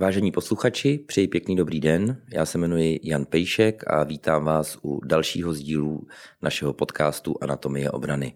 Vážení 0.00 0.32
posluchači, 0.32 0.98
přeji 1.06 1.28
pěkný 1.28 1.56
dobrý 1.56 1.80
den. 1.80 2.22
Já 2.32 2.46
se 2.46 2.58
jmenuji 2.58 3.00
Jan 3.02 3.24
Pejšek 3.24 3.84
a 3.86 4.04
vítám 4.04 4.44
vás 4.44 4.78
u 4.82 5.00
dalšího 5.04 5.52
sdílu 5.52 6.06
našeho 6.42 6.72
podcastu 6.72 7.34
Anatomie 7.40 7.90
obrany. 7.90 8.34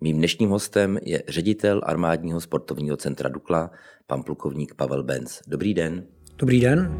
Mým 0.00 0.16
dnešním 0.16 0.50
hostem 0.50 0.98
je 1.02 1.22
ředitel 1.28 1.80
armádního 1.84 2.40
sportovního 2.40 2.96
centra 2.96 3.28
Dukla, 3.28 3.70
pan 4.06 4.22
plukovník 4.22 4.74
Pavel 4.74 5.02
Benz. 5.02 5.40
Dobrý 5.46 5.74
den. 5.74 6.06
Dobrý 6.38 6.60
den. 6.60 6.98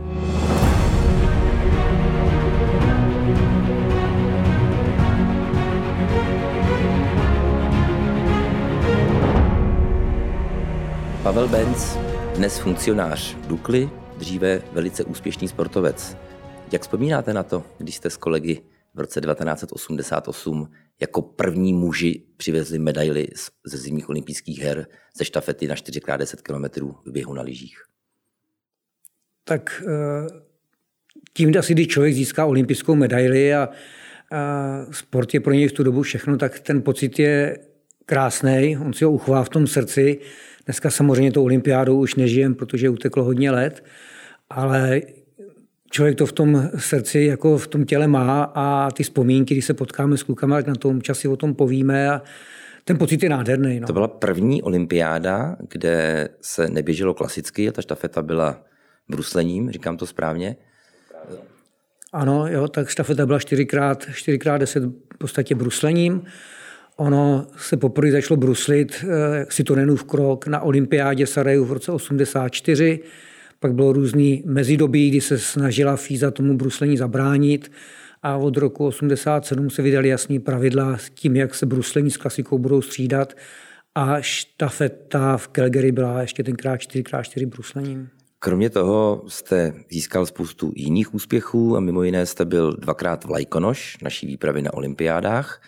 Pavel 11.23 11.49
Benz, 11.49 11.99
dnes 12.39 12.59
funkcionář 12.59 13.37
Dukly, 13.37 13.91
dříve 14.19 14.63
velice 14.73 15.05
úspěšný 15.05 15.49
sportovec. 15.49 16.17
Jak 16.73 16.83
vzpomínáte 16.83 17.35
na 17.35 17.43
to, 17.43 17.65
když 17.79 17.97
jste 17.97 18.11
s 18.11 18.17
kolegy 18.17 18.63
v 18.95 19.01
roce 19.01 19.21
1988 19.21 20.71
jako 21.01 21.23
první 21.23 21.73
muži 21.73 22.23
přivezli 22.37 22.79
medaily 22.79 23.29
ze 23.67 23.77
zimních 23.77 24.09
olympijských 24.09 24.61
her 24.61 24.87
ze 25.17 25.25
štafety 25.25 25.67
na 25.67 25.75
4x10 25.75 26.37
km 26.43 26.87
v 27.07 27.13
běhu 27.13 27.35
na 27.35 27.43
lyžích? 27.43 27.83
Tak 29.45 29.83
eh, 29.89 30.27
tím, 31.33 31.53
asi 31.59 31.73
když 31.75 31.87
člověk 31.87 32.15
získá 32.15 32.47
olympijskou 32.47 32.95
medaili 32.95 33.55
a, 33.55 33.69
a 34.33 34.87
sport 34.91 35.35
je 35.35 35.41
pro 35.41 35.53
něj 35.53 35.69
v 35.69 35.73
tu 35.73 35.83
dobu 35.83 36.03
všechno, 36.03 36.37
tak 36.37 36.61
ten 36.61 36.83
pocit 36.83 37.19
je 37.19 37.59
krásný, 38.07 38.79
on 38.81 38.93
si 38.93 39.05
ho 39.05 39.11
uchová 39.11 39.45
v 39.45 39.49
tom 39.49 39.67
srdci. 39.67 40.21
Dneska 40.69 40.91
samozřejmě 40.91 41.33
to 41.33 41.43
olympiádou 41.43 42.01
už 42.01 42.15
nežijem, 42.15 42.55
protože 42.55 42.89
uteklo 42.89 43.25
hodně 43.25 43.51
let, 43.51 43.85
ale 44.51 45.03
člověk 45.91 46.19
to 46.19 46.27
v 46.27 46.33
tom 46.33 46.71
srdci, 46.77 47.21
jako 47.21 47.59
v 47.59 47.67
tom 47.67 47.85
těle 47.85 48.09
má 48.09 48.53
a 48.55 48.91
ty 48.91 49.03
vzpomínky, 49.03 49.55
když 49.55 49.65
se 49.65 49.75
potkáme 49.75 50.17
s 50.17 50.23
klukama, 50.23 50.57
tak 50.57 50.67
na 50.67 50.75
tom 50.75 51.03
časi 51.03 51.29
o 51.29 51.37
tom 51.37 51.55
povíme 51.55 52.11
a 52.11 52.23
ten 52.85 52.99
pocit 52.99 53.23
je 53.23 53.29
nádherný. 53.29 53.81
No. 53.81 53.87
To 53.87 53.93
byla 53.93 54.09
první 54.09 54.63
olympiáda, 54.63 55.57
kde 55.69 56.29
se 56.41 56.69
neběželo 56.69 57.15
klasicky 57.15 57.69
a 57.69 57.73
ta 57.73 57.83
štafeta 57.83 58.23
byla 58.23 58.65
bruslením, 59.09 59.71
říkám 59.71 59.97
to 59.97 60.07
správně. 60.07 60.57
Ano, 62.13 62.47
jo, 62.49 62.69
tak 62.69 62.89
štafeta 62.89 63.27
byla 63.27 63.39
4x, 63.39 63.97
4x10 63.97 64.93
v 65.15 65.19
podstatě 65.19 65.55
bruslením. 65.55 66.23
Ono 67.01 67.47
se 67.57 67.77
poprvé 67.77 68.11
začalo 68.11 68.37
bruslit 68.37 69.05
eh, 69.05 69.47
si 69.51 69.65
to 69.65 69.75
v 69.75 70.05
krok 70.05 70.47
na 70.47 70.61
olympiádě 70.61 71.27
Sarajevo 71.27 71.65
v 71.65 71.73
roce 71.73 71.93
84. 71.93 73.01
Pak 73.61 73.75
bylo 73.75 73.93
různý 73.93 74.43
mezidobí, 74.47 75.11
kdy 75.11 75.21
se 75.21 75.39
snažila 75.39 75.97
FISA 75.97 76.31
tomu 76.31 76.57
bruslení 76.57 76.97
zabránit 76.97 77.73
a 78.23 78.37
od 78.37 78.57
roku 78.57 78.87
87 78.87 79.71
se 79.71 79.83
vydali 79.83 80.09
jasný 80.09 80.39
pravidla 80.39 80.99
s 80.99 81.11
tím, 81.11 81.37
jak 81.37 81.55
se 81.55 81.67
bruslení 81.67 82.11
s 82.11 82.17
klasikou 82.17 82.59
budou 82.59 82.83
střídat 82.83 83.35
a 83.95 84.21
štafeta 84.21 85.37
v 85.37 85.49
Calgary 85.49 85.93
byla 85.93 86.21
ještě 86.21 86.43
tenkrát 86.45 86.77
4x4 86.77 87.47
bruslením. 87.47 88.09
Kromě 88.39 88.71
toho 88.71 89.23
jste 89.29 89.73
získal 89.91 90.27
spoustu 90.27 90.73
jiných 90.77 91.15
úspěchů 91.15 91.77
a 91.77 91.81
mimo 91.81 92.03
jiné 92.03 92.27
jste 92.27 92.45
byl 92.45 92.73
dvakrát 92.73 93.25
vlajkonoš 93.25 93.99
naší 94.03 94.27
výpravy 94.27 94.63
na 94.63 94.75
olympiádách. 94.75 95.61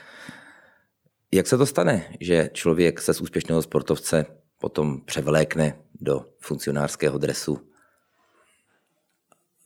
Jak 1.33 1.47
se 1.47 1.59
to 1.59 1.67
stane, 1.67 2.05
že 2.20 2.50
člověk 2.53 3.00
se 3.00 3.14
z 3.14 3.20
úspěšného 3.20 3.62
sportovce 3.62 4.27
potom 4.59 5.00
převlékne 5.05 5.75
do 6.00 6.27
funkcionářského 6.41 7.19
dresu? 7.19 7.59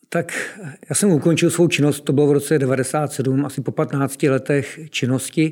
Tak 0.08 0.58
já 0.88 0.94
jsem 0.94 1.10
ukončil 1.10 1.50
svou 1.50 1.68
činnost, 1.68 2.00
to 2.00 2.12
bylo 2.12 2.26
v 2.26 2.32
roce 2.32 2.58
97, 2.58 3.46
asi 3.46 3.60
po 3.60 3.72
15 3.72 4.22
letech 4.22 4.80
činnosti 4.90 5.50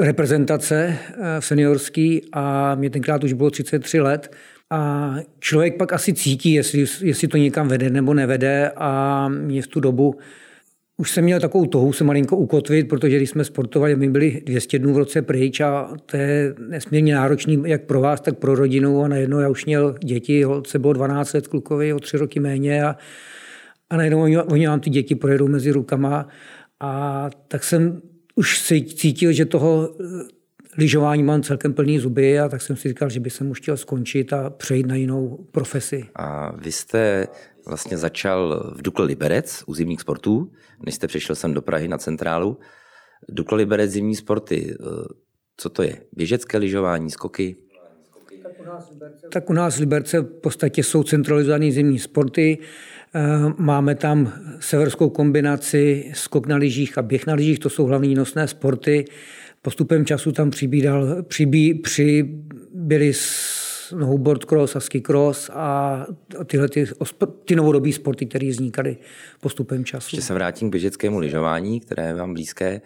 reprezentace 0.00 0.98
eh, 1.12 1.42
seniorský 1.42 2.22
a 2.32 2.74
mě 2.74 2.90
tenkrát 2.90 3.24
už 3.24 3.32
bylo 3.32 3.50
33 3.50 4.00
let. 4.00 4.36
A 4.70 5.14
člověk 5.38 5.76
pak 5.76 5.92
asi 5.92 6.12
cítí, 6.12 6.52
jestli, 6.52 6.84
jestli 7.00 7.28
to 7.28 7.36
někam 7.36 7.68
vede 7.68 7.90
nebo 7.90 8.14
nevede 8.14 8.70
a 8.76 9.28
mě 9.28 9.62
v 9.62 9.66
tu 9.66 9.80
dobu 9.80 10.18
už 11.00 11.10
jsem 11.10 11.24
měl 11.24 11.40
takovou 11.40 11.66
tohu 11.66 11.92
se 11.92 12.04
malinko 12.04 12.36
ukotvit, 12.36 12.88
protože 12.88 13.16
když 13.16 13.30
jsme 13.30 13.44
sportovali, 13.44 13.96
my 13.96 14.10
byli 14.10 14.42
200 14.46 14.78
dnů 14.78 14.94
v 14.94 14.98
roce 14.98 15.22
pryč 15.22 15.60
a 15.60 15.90
to 16.06 16.16
je 16.16 16.54
nesmírně 16.68 17.14
náročný 17.14 17.62
jak 17.66 17.84
pro 17.84 18.00
vás, 18.00 18.20
tak 18.20 18.38
pro 18.38 18.54
rodinu 18.54 19.02
a 19.02 19.08
najednou 19.08 19.38
já 19.38 19.48
už 19.48 19.66
měl 19.66 19.94
děti, 20.04 20.42
holce 20.42 20.78
bylo 20.78 20.92
12 20.92 21.32
let 21.32 21.48
klukovi, 21.48 21.92
o 21.92 22.00
tři 22.00 22.16
roky 22.16 22.40
méně 22.40 22.84
a, 22.84 22.96
a 23.90 23.96
najednou 23.96 24.22
oni, 24.22 24.38
oni 24.38 24.66
vám 24.66 24.80
ty 24.80 24.90
děti 24.90 25.14
projedou 25.14 25.48
mezi 25.48 25.70
rukama 25.70 26.28
a 26.80 27.30
tak 27.48 27.64
jsem 27.64 28.02
už 28.34 28.58
si 28.58 28.82
cítil, 28.82 29.32
že 29.32 29.44
toho 29.44 29.96
lyžování 30.78 31.22
mám 31.22 31.42
celkem 31.42 31.72
plný 31.72 31.98
zuby 31.98 32.40
a 32.40 32.48
tak 32.48 32.62
jsem 32.62 32.76
si 32.76 32.88
říkal, 32.88 33.10
že 33.10 33.20
by 33.20 33.30
jsem 33.30 33.50
už 33.50 33.60
chtěl 33.60 33.76
skončit 33.76 34.32
a 34.32 34.50
přejít 34.50 34.86
na 34.86 34.94
jinou 34.94 35.46
profesi. 35.52 36.04
A 36.16 36.56
vy 36.56 36.72
jste 36.72 37.26
vlastně 37.70 37.98
začal 37.98 38.72
v 38.76 38.82
Dukle 38.82 39.04
Liberec 39.04 39.64
u 39.66 39.74
zimních 39.74 40.00
sportů, 40.00 40.52
než 40.86 40.94
jste 40.94 41.06
přišel 41.06 41.36
sem 41.36 41.54
do 41.54 41.62
Prahy 41.62 41.88
na 41.88 41.98
centrálu. 41.98 42.58
Dukle 43.28 43.58
Liberec 43.58 43.90
zimní 43.90 44.16
sporty, 44.16 44.74
eh, 44.74 44.84
co 45.56 45.70
to 45.70 45.82
je? 45.82 46.00
Běžecké 46.12 46.58
lyžování, 46.58 47.10
skoky? 47.10 47.56
Tak 49.32 49.50
u 49.50 49.52
nás 49.52 49.76
v 49.76 49.80
Liberce 49.80 50.20
v 50.20 50.24
podstatě 50.24 50.82
jsou 50.82 51.02
centralizované 51.02 51.70
zimní 51.72 51.98
sporty. 51.98 52.58
Eh, 53.14 53.20
máme 53.58 53.94
tam 53.94 54.32
severskou 54.60 55.10
kombinaci 55.10 56.12
skok 56.14 56.46
na 56.46 56.56
lyžích 56.56 56.98
a 56.98 57.02
běh 57.02 57.26
na 57.26 57.34
lyžích, 57.34 57.58
to 57.58 57.70
jsou 57.70 57.84
hlavní 57.84 58.14
nosné 58.14 58.48
sporty. 58.48 59.04
Postupem 59.62 60.06
času 60.06 60.32
tam 60.32 60.50
přibídal, 60.50 61.22
přibí, 61.22 61.74
přibyly 61.74 63.12
snowboard 63.90 64.44
cross 64.44 64.76
a 64.76 64.80
ski 64.80 65.00
cross 65.00 65.50
a 65.52 66.06
tyhle 66.46 66.68
ty, 66.68 66.86
ty 67.44 67.56
novodobí 67.56 67.92
sporty, 67.92 68.26
které 68.26 68.48
vznikaly 68.48 68.96
postupem 69.40 69.84
času. 69.84 70.16
Ještě 70.16 70.22
se 70.26 70.34
vrátím 70.34 70.68
k 70.68 70.72
běžeckému 70.72 71.18
lyžování, 71.18 71.80
které 71.80 72.06
je 72.06 72.14
vám 72.14 72.32
blízké. 72.32 72.66
Eh, 72.70 72.80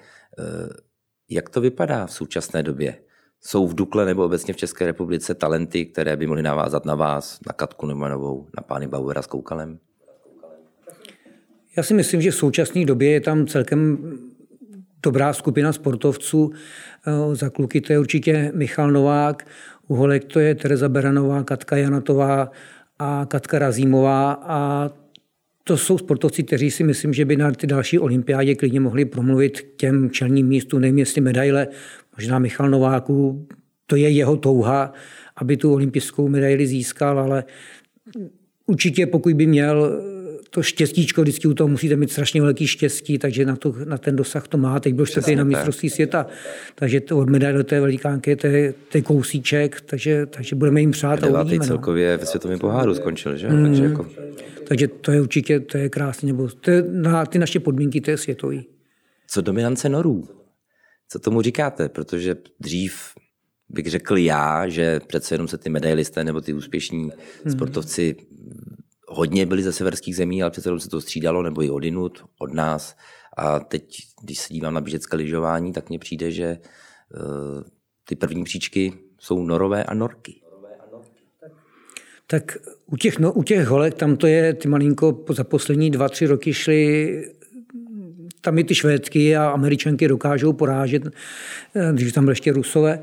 jak 1.31 1.49
to 1.49 1.61
vypadá 1.61 2.07
v 2.07 2.13
současné 2.13 2.63
době? 2.63 2.97
Jsou 3.41 3.67
v 3.67 3.75
Dukle 3.75 4.05
nebo 4.05 4.25
obecně 4.25 4.55
v 4.55 4.57
České 4.57 4.87
republice 4.87 5.35
talenty, 5.35 5.87
které 5.87 6.17
by 6.17 6.27
mohly 6.27 6.43
navázat 6.43 6.85
na 6.85 6.95
vás, 6.95 7.39
na 7.47 7.53
Katku 7.53 7.87
Neumannovou, 7.87 8.47
na 8.57 8.63
pány 8.63 8.87
Bauera 8.87 9.23
s 9.23 9.27
Koukalem? 9.27 9.79
Já 11.77 11.83
si 11.83 11.95
myslím, 11.95 12.23
že 12.23 12.31
v 12.31 12.35
současné 12.35 12.85
době 12.85 13.11
je 13.11 13.21
tam 13.21 13.47
celkem 13.47 13.99
dobrá 15.03 15.33
skupina 15.33 15.73
sportovců. 15.73 16.53
Eh, 17.07 17.35
za 17.35 17.51
kluky 17.51 17.81
to 17.81 17.93
je 17.93 17.99
určitě 17.99 18.53
Michal 18.55 18.91
Novák, 18.91 19.47
u 19.89 19.95
holek 19.95 20.25
to 20.25 20.41
je 20.41 20.55
Tereza 20.55 20.89
Beranová, 20.89 21.45
Katka 21.45 21.77
Janatová 21.77 22.51
a 22.99 23.27
Katka 23.27 23.59
Razímová. 23.59 24.33
A 24.33 24.91
to 25.65 25.77
jsou 25.77 25.99
sportovci, 25.99 26.43
kteří 26.43 26.71
si 26.71 26.85
myslím, 26.85 27.13
že 27.13 27.25
by 27.25 27.37
na 27.37 27.51
ty 27.53 27.67
další 27.67 27.99
olympiádě 27.99 28.55
klidně 28.55 28.81
mohli 28.81 29.05
promluvit 29.05 29.61
k 29.61 29.77
těm 29.77 30.11
čelním 30.11 30.47
místům, 30.47 30.81
nevím 30.81 30.99
jestli 30.99 31.21
medaile, 31.21 31.69
možná 32.17 32.39
Michal 32.39 32.71
Nováku, 32.71 33.47
to 33.87 33.97
je 33.97 34.11
jeho 34.11 34.37
touha, 34.37 34.93
aby 35.37 35.57
tu 35.57 35.73
olympijskou 35.73 36.29
medaili 36.29 36.67
získal, 36.67 37.21
ale 37.21 37.45
určitě 38.67 39.07
pokud 39.07 39.35
by 39.35 39.47
měl 39.47 40.03
to 40.55 40.63
štěstíčko, 40.63 41.23
vždycky 41.23 41.49
u 41.49 41.55
toho 41.55 41.69
musíte 41.69 41.97
mít 41.97 42.13
strašně 42.13 42.43
velký 42.43 42.67
štěstí, 42.67 43.19
takže 43.19 43.45
na, 43.45 43.57
to, 43.57 43.75
na 43.85 43.99
ten 43.99 44.17
dosah 44.17 44.49
to 44.49 44.59
má. 44.59 44.81
Teď 44.81 44.95
byl 44.95 45.07
čtvrtý 45.07 45.37
na 45.37 45.45
mistrovství 45.45 45.91
světa, 45.91 46.27
takže 46.75 47.01
to 47.01 47.19
od 47.19 47.31
medaile 47.31 47.59
do 47.59 47.65
té 47.65 47.81
velikánky 47.81 48.37
to 48.37 48.47
je, 48.47 48.75
to 48.89 48.99
je 48.99 49.03
kousíček, 49.03 49.81
takže, 49.81 50.27
takže 50.27 50.57
budeme 50.57 50.81
jim 50.81 50.91
přát 50.91 51.25
a 51.25 51.27
uvidíme. 51.27 51.59
No. 51.59 51.67
celkově 51.67 52.17
ve 52.17 52.27
světovém 52.27 52.59
poháru 52.59 52.95
skončil, 52.95 53.37
že? 53.37 53.49
Mm, 53.49 53.65
takže, 53.65 53.85
jako... 53.85 54.07
takže 54.69 54.89
to 54.89 55.13
je 55.13 55.21
určitě 55.21 55.61
to 55.61 55.79
je 55.79 55.89
krásné, 55.89 56.27
nebo 56.27 56.49
to 56.49 56.71
je, 56.71 56.85
na 56.91 57.27
ty 57.27 57.39
naše 57.39 57.61
podmínky 57.61 58.01
to 58.01 58.11
je 58.11 58.17
světový. 58.17 58.67
Co 59.27 59.41
dominance 59.41 59.89
norů? 59.89 60.29
Co 61.09 61.19
tomu 61.19 61.43
říkáte? 61.43 61.89
Protože 61.89 62.37
dřív 62.61 62.95
bych 63.69 63.87
řekl 63.87 64.17
já, 64.17 64.69
že 64.69 65.01
přece 65.07 65.35
jenom 65.35 65.49
se 65.49 65.59
ty 65.59 65.71
medailisté 65.71 66.25
nebo 66.25 66.41
ty 66.41 66.53
úspěšní 66.53 67.03
hmm. 67.45 67.53
sportovci 67.53 68.17
hodně 69.15 69.47
byli 69.47 69.63
ze 69.63 69.73
severských 69.73 70.17
zemí, 70.17 70.43
ale 70.43 70.51
přece 70.51 70.81
se 70.81 70.89
to 70.89 71.01
střídalo, 71.01 71.43
nebo 71.43 71.63
i 71.63 71.71
odinut, 71.71 72.25
od 72.39 72.55
nás. 72.55 72.97
A 73.37 73.61
teď, 73.61 73.99
když 74.23 74.39
se 74.39 74.55
dívám 74.55 74.75
na 74.75 74.81
běžecké 74.81 75.17
lyžování, 75.17 75.73
tak 75.73 75.89
mně 75.89 75.99
přijde, 75.99 76.31
že 76.31 76.59
uh, 76.59 77.63
ty 78.09 78.17
první 78.17 78.45
příčky 78.45 78.93
jsou 79.19 79.43
norové 79.43 79.85
a 79.85 79.95
norky. 79.95 80.41
Tak 82.27 82.57
u 82.87 82.97
těch, 82.97 83.19
no, 83.19 83.33
u 83.33 83.43
těch 83.43 83.67
holek, 83.67 83.95
tam 83.95 84.17
to 84.17 84.27
je, 84.27 84.55
ty 84.55 84.69
malinko 84.69 85.25
za 85.29 85.45
poslední 85.45 85.91
dva, 85.91 86.09
tři 86.09 86.27
roky 86.27 86.55
šly 86.55 87.23
tam 88.45 88.59
i 88.59 88.65
ty 88.65 88.75
švédky 88.75 89.37
a 89.37 89.49
američanky 89.49 90.09
dokážou 90.09 90.53
porážet, 90.53 91.03
eh, 91.07 91.93
když 91.93 92.13
tam 92.13 92.25
byly 92.25 92.33
ještě 92.33 92.53
rusové. 92.53 93.03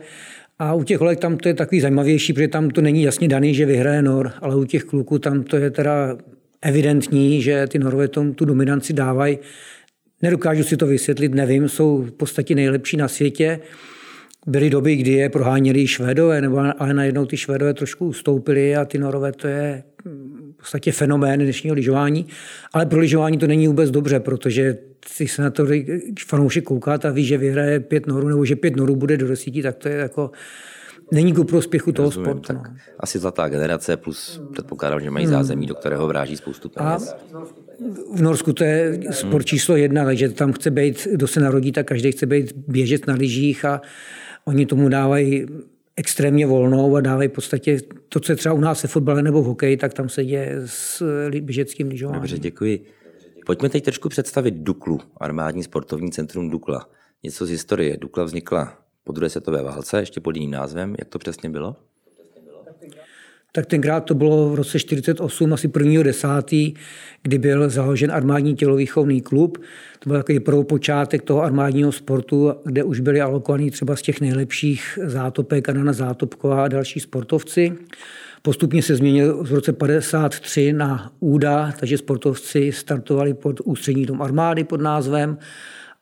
A 0.61 0.73
u 0.73 0.83
těch 0.83 0.99
holek 0.99 1.19
tam 1.19 1.37
to 1.37 1.47
je 1.47 1.53
takový 1.53 1.81
zajímavější, 1.81 2.33
protože 2.33 2.47
tam 2.47 2.69
to 2.69 2.81
není 2.81 3.03
jasně 3.03 3.27
daný, 3.27 3.53
že 3.53 3.65
vyhraje 3.65 4.01
Nor, 4.01 4.31
ale 4.41 4.55
u 4.55 4.63
těch 4.63 4.83
kluků 4.83 5.19
tam 5.19 5.43
to 5.43 5.57
je 5.57 5.71
teda 5.71 6.17
evidentní, 6.61 7.41
že 7.41 7.67
ty 7.67 7.79
Norové 7.79 8.07
tom 8.07 8.33
tu 8.33 8.45
dominanci 8.45 8.93
dávají. 8.93 9.39
Nedokážu 10.21 10.63
si 10.63 10.77
to 10.77 10.87
vysvětlit, 10.87 11.33
nevím, 11.33 11.69
jsou 11.69 12.01
v 12.01 12.11
podstatě 12.11 12.55
nejlepší 12.55 12.97
na 12.97 13.07
světě. 13.07 13.59
Byly 14.47 14.69
doby, 14.69 14.95
kdy 14.95 15.11
je 15.11 15.29
proháněli 15.29 15.87
Švédové, 15.87 16.41
nebo, 16.41 16.59
ale 16.77 16.93
najednou 16.93 17.25
ty 17.25 17.37
Švédové 17.37 17.73
trošku 17.73 18.07
ustoupili 18.07 18.75
a 18.75 18.85
ty 18.85 18.97
Norové 18.97 19.31
to 19.31 19.47
je 19.47 19.83
podstatě 20.61 20.91
fenomén 20.91 21.39
dnešního 21.39 21.75
lyžování. 21.75 22.27
Ale 22.73 22.85
pro 22.85 22.99
lyžování 22.99 23.37
to 23.37 23.47
není 23.47 23.67
vůbec 23.67 23.91
dobře, 23.91 24.19
protože 24.19 24.77
si 25.07 25.27
se 25.27 25.41
na 25.41 25.49
to 25.49 25.67
fanoušek 26.27 26.63
kouká 26.63 26.99
a 27.03 27.09
ví, 27.09 27.25
že 27.25 27.37
vyhraje 27.37 27.79
pět 27.79 28.07
norů, 28.07 28.27
nebo 28.27 28.45
že 28.45 28.55
pět 28.55 28.75
norů 28.75 28.95
bude 28.95 29.17
do 29.17 29.27
desíti, 29.27 29.61
tak 29.61 29.75
to 29.75 29.89
je 29.89 29.95
jako 29.95 30.31
není 31.11 31.33
ku 31.33 31.43
prospěchu 31.43 31.91
toho 31.91 32.09
Rozumím, 32.09 32.25
sportu. 32.25 32.47
Tak 32.47 32.69
no. 32.69 32.75
Asi 32.99 33.19
zlatá 33.19 33.47
generace, 33.47 33.97
plus 33.97 34.41
předpokládám, 34.51 35.01
že 35.01 35.09
mají 35.09 35.25
hmm. 35.25 35.35
zázemí, 35.35 35.65
do 35.65 35.75
kterého 35.75 36.07
vráží 36.07 36.37
spoustu 36.37 36.69
peněz. 36.69 37.15
A 37.33 37.39
v 38.15 38.21
Norsku 38.21 38.53
to 38.53 38.63
je 38.63 38.99
sport 39.11 39.43
číslo 39.43 39.75
jedna, 39.75 40.05
takže 40.05 40.29
tam 40.29 40.53
chce 40.53 40.71
být, 40.71 41.07
kdo 41.11 41.27
se 41.27 41.39
narodí, 41.39 41.71
tak 41.71 41.87
každý 41.87 42.11
chce 42.11 42.25
být 42.25 42.53
běžet 42.67 43.07
na 43.07 43.13
lyžích 43.13 43.65
a 43.65 43.81
oni 44.45 44.65
tomu 44.65 44.89
dávají 44.89 45.45
extrémně 46.01 46.47
volnou 46.47 46.95
a 46.95 47.01
dávají 47.01 47.29
v 47.29 47.31
podstatě 47.31 47.79
to, 48.09 48.19
co 48.19 48.31
je 48.31 48.35
třeba 48.35 48.55
u 48.55 48.59
nás 48.59 48.79
se 48.79 48.87
fotbale 48.87 49.21
nebo 49.23 49.41
v 49.41 49.45
hokeji, 49.45 49.77
tak 49.77 49.93
tam 49.93 50.09
se 50.09 50.25
děje 50.25 50.61
s 50.65 51.03
běžeckým 51.39 51.87
lyžováním. 51.87 52.21
Dobře, 52.21 52.39
děkuji. 52.39 52.85
Pojďme 53.45 53.69
teď 53.69 53.83
trošku 53.83 54.09
představit 54.09 54.53
Duklu, 54.53 54.99
armádní 55.17 55.63
sportovní 55.63 56.11
centrum 56.11 56.49
Dukla. 56.49 56.89
Něco 57.23 57.45
z 57.45 57.49
historie. 57.49 57.97
Dukla 57.97 58.23
vznikla 58.23 58.77
po 59.03 59.11
druhé 59.11 59.29
světové 59.29 59.63
válce, 59.63 59.99
ještě 59.99 60.19
pod 60.19 60.35
jiným 60.35 60.51
názvem. 60.51 60.95
Jak 60.99 61.09
to 61.09 61.19
přesně 61.19 61.49
bylo? 61.49 61.75
Tak 63.53 63.65
tenkrát 63.65 63.99
to 63.99 64.15
bylo 64.15 64.49
v 64.49 64.55
roce 64.55 64.79
48, 64.79 65.53
asi 65.53 65.67
1.10., 65.67 66.75
kdy 67.23 67.37
byl 67.37 67.69
založen 67.69 68.11
armádní 68.11 68.55
tělovýchovný 68.55 69.21
klub. 69.21 69.57
To 69.99 70.09
byl 70.09 70.17
takový 70.17 70.39
prvopočátek 70.39 71.21
toho 71.21 71.43
armádního 71.43 71.91
sportu, 71.91 72.53
kde 72.65 72.83
už 72.83 72.99
byli 72.99 73.21
alokovaní 73.21 73.71
třeba 73.71 73.95
z 73.95 74.01
těch 74.01 74.21
nejlepších 74.21 74.99
zátopek, 75.05 75.69
Anna 75.69 75.93
Zátopková 75.93 76.63
a 76.63 76.67
další 76.67 76.99
sportovci. 76.99 77.73
Postupně 78.41 78.81
se 78.81 78.95
změnil 78.95 79.43
v 79.43 79.53
roce 79.53 79.73
53 79.73 80.73
na 80.73 81.11
úda, 81.19 81.73
takže 81.79 81.97
sportovci 81.97 82.71
startovali 82.71 83.33
pod 83.33 83.59
ústřední 83.59 84.05
dom 84.05 84.21
armády 84.21 84.63
pod 84.63 84.81
názvem 84.81 85.37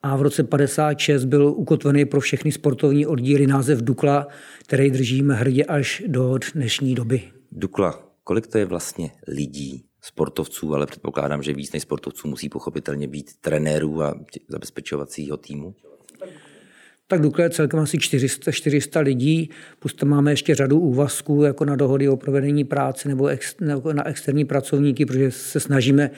a 0.04 0.16
v 0.16 0.22
roce 0.22 0.44
56 0.44 1.26
byl 1.26 1.48
ukotvený 1.48 2.06
pro 2.06 2.20
všechny 2.20 2.52
sportovní 2.52 3.06
oddíly 3.06 3.48
název 3.48 3.82
Dukla, 3.82 4.28
který 4.68 4.92
držíme 4.92 5.36
hrdě 5.36 5.64
až 5.64 6.04
do 6.08 6.38
dnešní 6.54 6.96
doby. 6.96 7.22
Dukla, 7.52 8.04
kolik 8.24 8.48
to 8.48 8.58
je 8.58 8.66
vlastně 8.66 9.12
lidí, 9.28 9.86
sportovců, 10.02 10.76
ale 10.76 10.86
předpokládám, 10.86 11.44
že 11.44 11.54
víc 11.54 11.72
než 11.74 11.84
sportovců 11.84 12.28
musí 12.28 12.50
pochopitelně 12.50 13.08
být 13.08 13.32
trenérů 13.42 14.04
a 14.04 14.16
zabezpečovacího 14.48 15.38
týmu? 15.38 15.76
tak 17.08 17.22
Dukle 17.22 17.46
je 17.46 17.50
celkem 17.50 17.80
asi 17.80 17.98
400, 17.98 18.52
400 18.52 19.00
lidí, 19.00 19.50
plus 19.80 19.94
tam 19.94 20.10
máme 20.10 20.32
ještě 20.32 20.56
řadu 20.56 20.80
úvazků 20.80 21.44
jako 21.44 21.66
na 21.66 21.76
dohody 21.76 22.10
o 22.10 22.18
provedení 22.18 22.64
práce 22.64 23.10
nebo, 23.10 23.28
ex, 23.28 23.56
nebo 23.60 23.94
na 23.94 24.08
externí 24.08 24.46
pracovníky, 24.46 25.06
protože 25.06 25.32
se 25.32 25.60
snažíme 25.60 26.12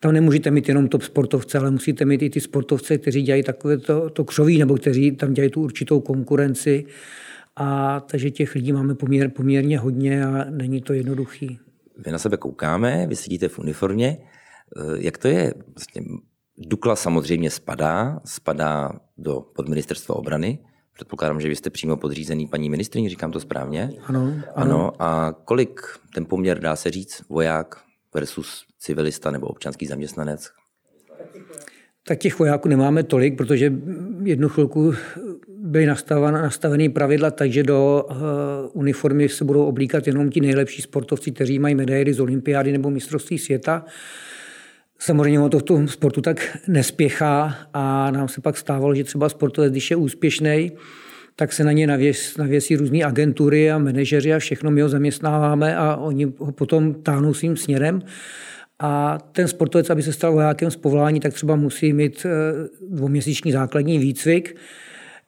tam 0.00 0.12
nemůžete 0.12 0.50
mít 0.50 0.68
jenom 0.68 0.88
top 0.88 1.02
sportovce, 1.02 1.58
ale 1.58 1.70
musíte 1.70 2.04
mít 2.04 2.22
i 2.22 2.30
ty 2.30 2.40
sportovce, 2.40 2.98
kteří 2.98 3.22
dělají 3.22 3.42
takové 3.42 3.78
to, 3.78 4.10
to 4.10 4.24
křoví, 4.24 4.58
nebo 4.58 4.74
kteří 4.74 5.12
tam 5.12 5.34
dělají 5.34 5.50
tu 5.50 5.62
určitou 5.62 6.00
konkurenci. 6.00 6.84
A 7.60 8.00
takže 8.00 8.30
těch 8.30 8.54
lidí 8.54 8.72
máme 8.72 8.94
poměr, 8.94 9.30
poměrně 9.30 9.78
hodně 9.78 10.24
a 10.24 10.44
není 10.50 10.80
to 10.80 10.92
jednoduchý. 10.92 11.58
Vy 11.98 12.10
na 12.10 12.18
sebe 12.18 12.36
koukáme, 12.36 13.06
vy 13.06 13.16
sedíte 13.16 13.48
v 13.48 13.58
uniformě. 13.58 14.18
Jak 14.98 15.18
to 15.18 15.28
je? 15.28 15.54
Vlastně 15.74 16.02
Dukla 16.60 16.96
samozřejmě 16.96 17.50
spadá, 17.50 18.20
spadá 18.24 18.92
do 19.18 19.40
podministerstva 19.40 20.14
obrany. 20.14 20.58
Předpokládám, 20.94 21.40
že 21.40 21.48
vy 21.48 21.56
jste 21.56 21.70
přímo 21.70 21.96
podřízený 21.96 22.46
paní 22.46 22.70
ministrině, 22.70 23.10
říkám 23.10 23.32
to 23.32 23.40
správně. 23.40 23.92
Ano, 24.06 24.20
ano. 24.20 24.42
ano. 24.54 25.02
A 25.02 25.32
kolik 25.44 25.80
ten 26.14 26.26
poměr 26.26 26.60
dá 26.60 26.76
se 26.76 26.90
říct 26.90 27.22
voják 27.28 27.76
versus 28.14 28.64
civilista 28.78 29.30
nebo 29.30 29.46
občanský 29.46 29.86
zaměstnanec? 29.86 30.50
Tak 32.06 32.18
těch 32.18 32.38
vojáků 32.38 32.68
nemáme 32.68 33.02
tolik, 33.02 33.36
protože 33.36 33.72
jednu 34.22 34.48
chvilku 34.48 34.92
byly 35.68 35.86
nastavené 35.86 36.88
pravidla, 36.88 37.30
takže 37.30 37.62
do 37.62 38.06
uh, 38.10 38.16
uniformy 38.72 39.28
se 39.28 39.44
budou 39.44 39.64
oblíkat 39.64 40.06
jenom 40.06 40.30
ti 40.30 40.40
nejlepší 40.40 40.82
sportovci, 40.82 41.30
kteří 41.30 41.58
mají 41.58 41.74
medaily 41.74 42.14
z 42.14 42.20
olympiády 42.20 42.72
nebo 42.72 42.90
mistrovství 42.90 43.38
světa. 43.38 43.84
Samozřejmě 44.98 45.40
ono 45.40 45.48
to 45.48 45.58
v 45.58 45.62
tom 45.62 45.88
sportu 45.88 46.20
tak 46.20 46.58
nespěchá 46.68 47.56
a 47.74 48.10
nám 48.10 48.28
se 48.28 48.40
pak 48.40 48.56
stávalo, 48.56 48.94
že 48.94 49.04
třeba 49.04 49.28
sportovec, 49.28 49.72
když 49.72 49.90
je 49.90 49.96
úspěšný, 49.96 50.72
tak 51.36 51.52
se 51.52 51.64
na 51.64 51.72
ně 51.72 51.86
navěs, 51.86 52.36
navěsí 52.36 52.76
různé 52.76 53.04
agentury 53.04 53.70
a 53.70 53.78
manažeři 53.78 54.34
a 54.34 54.38
všechno 54.38 54.70
my 54.70 54.80
ho 54.80 54.88
zaměstnáváme 54.88 55.76
a 55.76 55.96
oni 55.96 56.32
ho 56.38 56.52
potom 56.52 56.94
táhnou 56.94 57.34
svým 57.34 57.56
směrem. 57.56 58.02
A 58.78 59.18
ten 59.32 59.48
sportovec, 59.48 59.90
aby 59.90 60.02
se 60.02 60.12
stal 60.12 60.32
vojákem 60.32 60.70
z 60.70 60.76
povolání, 60.76 61.20
tak 61.20 61.34
třeba 61.34 61.56
musí 61.56 61.92
mít 61.92 62.26
eh, 62.26 62.68
dvouměsíční 62.90 63.52
základní 63.52 63.98
výcvik 63.98 64.56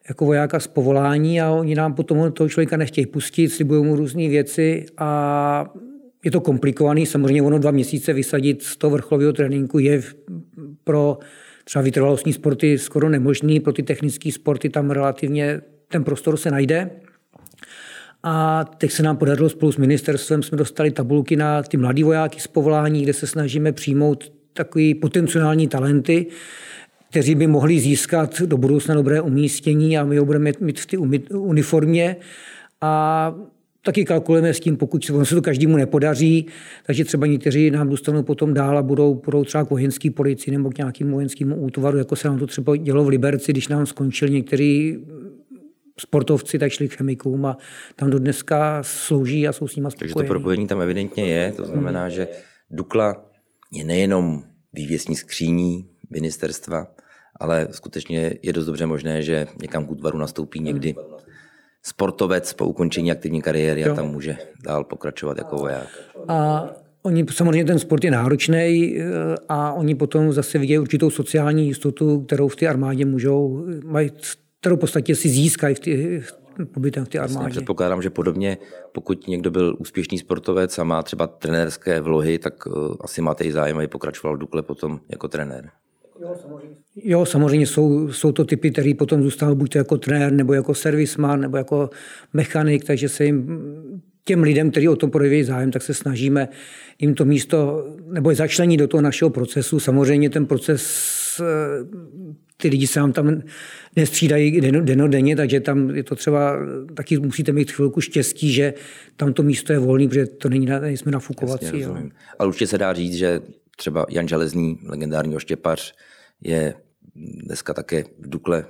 jako 0.09 0.25
vojáka 0.25 0.59
z 0.59 0.67
povolání 0.67 1.41
a 1.41 1.51
oni 1.51 1.75
nám 1.75 1.93
potom 1.93 2.31
toho 2.31 2.49
člověka 2.49 2.77
nechtějí 2.77 3.05
pustit, 3.05 3.49
slibují 3.49 3.83
mu 3.83 3.95
různé 3.95 4.29
věci 4.29 4.85
a 4.97 5.73
je 6.25 6.31
to 6.31 6.41
komplikovaný. 6.41 7.05
Samozřejmě 7.05 7.41
ono 7.41 7.59
dva 7.59 7.71
měsíce 7.71 8.13
vysadit 8.13 8.63
z 8.63 8.77
toho 8.77 8.91
vrcholového 8.91 9.33
tréninku 9.33 9.79
je 9.79 10.01
pro 10.83 11.17
třeba 11.63 11.83
vytrvalostní 11.83 12.33
sporty 12.33 12.77
skoro 12.77 13.09
nemožný, 13.09 13.59
pro 13.59 13.73
ty 13.73 13.83
technické 13.83 14.31
sporty 14.31 14.69
tam 14.69 14.91
relativně 14.91 15.61
ten 15.87 16.03
prostor 16.03 16.37
se 16.37 16.51
najde. 16.51 16.89
A 18.23 18.65
teď 18.77 18.91
se 18.91 19.03
nám 19.03 19.17
podařilo 19.17 19.49
spolu 19.49 19.71
s 19.71 19.77
ministerstvem, 19.77 20.43
jsme 20.43 20.57
dostali 20.57 20.91
tabulky 20.91 21.35
na 21.35 21.63
ty 21.63 21.77
mladý 21.77 22.03
vojáky 22.03 22.39
z 22.39 22.47
povolání, 22.47 23.03
kde 23.03 23.13
se 23.13 23.27
snažíme 23.27 23.71
přijmout 23.71 24.31
takový 24.53 24.95
potenciální 24.95 25.67
talenty, 25.67 26.27
kteří 27.11 27.35
by 27.35 27.47
mohli 27.47 27.79
získat 27.79 28.41
do 28.41 28.57
budoucna 28.57 28.95
dobré 28.95 29.21
umístění 29.21 29.97
a 29.97 30.03
my 30.03 30.17
ho 30.17 30.25
budeme 30.25 30.51
mít 30.59 30.79
v 30.79 30.85
té 30.85 30.97
uniformě. 31.37 32.15
A 32.81 33.35
taky 33.85 34.05
kalkulujeme 34.05 34.53
s 34.53 34.59
tím, 34.59 34.77
pokud 34.77 35.05
se, 35.05 35.25
se 35.25 35.35
to 35.35 35.41
každému 35.41 35.77
nepodaří, 35.77 36.45
takže 36.85 37.05
třeba 37.05 37.27
někteří 37.27 37.71
nám 37.71 37.89
dostanou 37.89 38.23
potom 38.23 38.53
dál 38.53 38.77
a 38.77 38.81
budou, 38.81 39.21
budou 39.25 39.43
třeba 39.43 39.65
k 39.65 39.69
vojenské 39.69 40.11
policii 40.11 40.51
nebo 40.51 40.69
k 40.69 40.77
nějakému 40.77 41.11
vojenskému 41.11 41.55
útvaru, 41.55 41.97
jako 41.97 42.15
se 42.15 42.27
nám 42.27 42.39
to 42.39 42.47
třeba 42.47 42.75
dělo 42.75 43.03
v 43.03 43.07
Liberci, 43.07 43.51
když 43.51 43.67
nám 43.67 43.85
skončil 43.85 44.29
některý 44.29 44.97
sportovci, 45.99 46.59
tak 46.59 46.71
šli 46.71 46.87
k 46.87 46.93
chemikům 46.93 47.45
a 47.45 47.57
tam 47.95 48.09
do 48.09 48.19
dneska 48.19 48.83
slouží 48.83 49.47
a 49.47 49.53
jsou 49.53 49.67
s 49.67 49.75
nimi 49.75 49.91
spokojení. 49.91 50.13
Takže 50.13 50.27
to 50.27 50.33
propojení 50.33 50.67
tam 50.67 50.81
evidentně 50.81 51.25
je, 51.25 51.51
to 51.51 51.65
znamená, 51.65 52.09
že 52.09 52.27
Dukla 52.69 53.25
je 53.71 53.83
nejenom 53.83 54.43
vývěsní 54.73 55.15
skříní 55.15 55.85
ministerstva, 56.09 56.87
ale 57.41 57.67
skutečně 57.71 58.33
je 58.43 58.53
dost 58.53 58.65
dobře 58.65 58.85
možné, 58.85 59.21
že 59.21 59.47
někam 59.61 59.85
k 59.85 59.91
útvaru 59.91 60.17
nastoupí 60.17 60.59
někdy 60.59 60.95
sportovec 61.83 62.53
po 62.53 62.65
ukončení 62.65 63.11
aktivní 63.11 63.41
kariéry 63.41 63.85
a 63.85 63.95
tam 63.95 64.07
může 64.07 64.37
dál 64.63 64.83
pokračovat 64.83 65.37
jako 65.37 65.55
voják. 65.55 65.87
A 66.27 66.69
Oni 67.03 67.25
samozřejmě 67.31 67.65
ten 67.65 67.79
sport 67.79 68.03
je 68.03 68.11
náročný 68.11 68.97
eh, 68.97 69.03
a 69.49 69.73
oni 69.73 69.95
potom 69.95 70.33
zase 70.33 70.59
vidějí 70.59 70.79
určitou 70.79 71.09
sociální 71.09 71.67
jistotu, 71.67 72.21
kterou 72.21 72.47
v 72.47 72.55
té 72.55 72.67
armádě 72.67 73.05
můžou, 73.05 73.65
mají, 73.83 74.11
kterou 74.59 74.75
v 74.75 74.79
podstatě 74.79 75.15
si 75.15 75.29
získají 75.29 75.75
v 75.75 75.79
ty, 75.79 76.23
pobytem 76.73 77.05
v 77.05 77.09
té 77.09 77.19
armádě. 77.19 77.45
Jasně, 77.45 77.51
předpokládám, 77.51 78.01
že 78.01 78.09
podobně, 78.09 78.57
pokud 78.91 79.27
někdo 79.27 79.51
byl 79.51 79.75
úspěšný 79.79 80.17
sportovec 80.17 80.79
a 80.79 80.83
má 80.83 81.03
třeba 81.03 81.27
trenérské 81.27 82.01
vlohy, 82.01 82.39
tak 82.39 82.65
uh, 82.65 82.95
asi 83.01 83.21
máte 83.21 83.43
i 83.43 83.51
zájem, 83.51 83.77
aby 83.77 83.87
pokračoval 83.87 84.35
v 84.35 84.39
Dukle 84.39 84.61
potom 84.61 84.99
jako 85.09 85.27
trenér. 85.27 85.69
Jo, 86.21 86.35
samozřejmě. 86.41 86.75
Jo, 86.95 87.25
samozřejmě 87.25 87.67
jsou, 87.67 88.11
jsou 88.11 88.31
to 88.31 88.45
typy, 88.45 88.71
který 88.71 88.93
potom 88.93 89.23
zůstanou 89.23 89.55
buď 89.55 89.71
to 89.71 89.77
jako 89.77 89.97
trenér, 89.97 90.33
nebo 90.33 90.53
jako 90.53 90.75
servisman, 90.75 91.41
nebo 91.41 91.57
jako 91.57 91.89
mechanik, 92.33 92.83
takže 92.83 93.09
se 93.09 93.25
jim 93.25 93.61
těm 94.23 94.43
lidem, 94.43 94.71
kteří 94.71 94.89
o 94.89 94.95
tom 94.95 95.11
projeví 95.11 95.43
zájem, 95.43 95.71
tak 95.71 95.81
se 95.81 95.93
snažíme 95.93 96.47
jim 97.01 97.15
to 97.15 97.25
místo 97.25 97.87
nebo 98.11 98.29
je 98.29 98.35
začlenit 98.35 98.79
do 98.79 98.87
toho 98.87 99.01
našeho 99.01 99.29
procesu. 99.29 99.79
Samozřejmě 99.79 100.29
ten 100.29 100.45
proces, 100.45 100.83
eh, 101.39 101.85
ty 102.57 102.67
lidi 102.67 102.87
se 102.87 102.99
nám 102.99 103.13
tam 103.13 103.41
nestřídají 103.95 104.61
denodenně, 104.61 105.35
takže 105.35 105.59
tam 105.59 105.89
je 105.89 106.03
to 106.03 106.15
třeba, 106.15 106.57
taky 106.93 107.17
musíte 107.17 107.51
mít 107.51 107.71
chvilku 107.71 108.01
štěstí, 108.01 108.51
že 108.51 108.73
tam 109.15 109.33
to 109.33 109.43
místo 109.43 109.73
je 109.73 109.79
volné, 109.79 110.07
protože 110.07 110.25
to 110.25 110.49
není, 110.49 110.65
nejsme 110.65 111.11
nafukovací. 111.11 111.65
Jasně, 111.65 112.11
Ale 112.39 112.47
určitě 112.47 112.67
se 112.67 112.77
dá 112.77 112.93
říct, 112.93 113.13
že 113.13 113.41
třeba 113.81 114.05
Jan 114.09 114.27
Železný, 114.27 114.79
legendární 114.85 115.35
oštěpař, 115.35 115.93
je 116.41 116.73
dneska 117.15 117.73
také 117.73 118.03
v 118.19 118.29
Dukle 118.29 118.65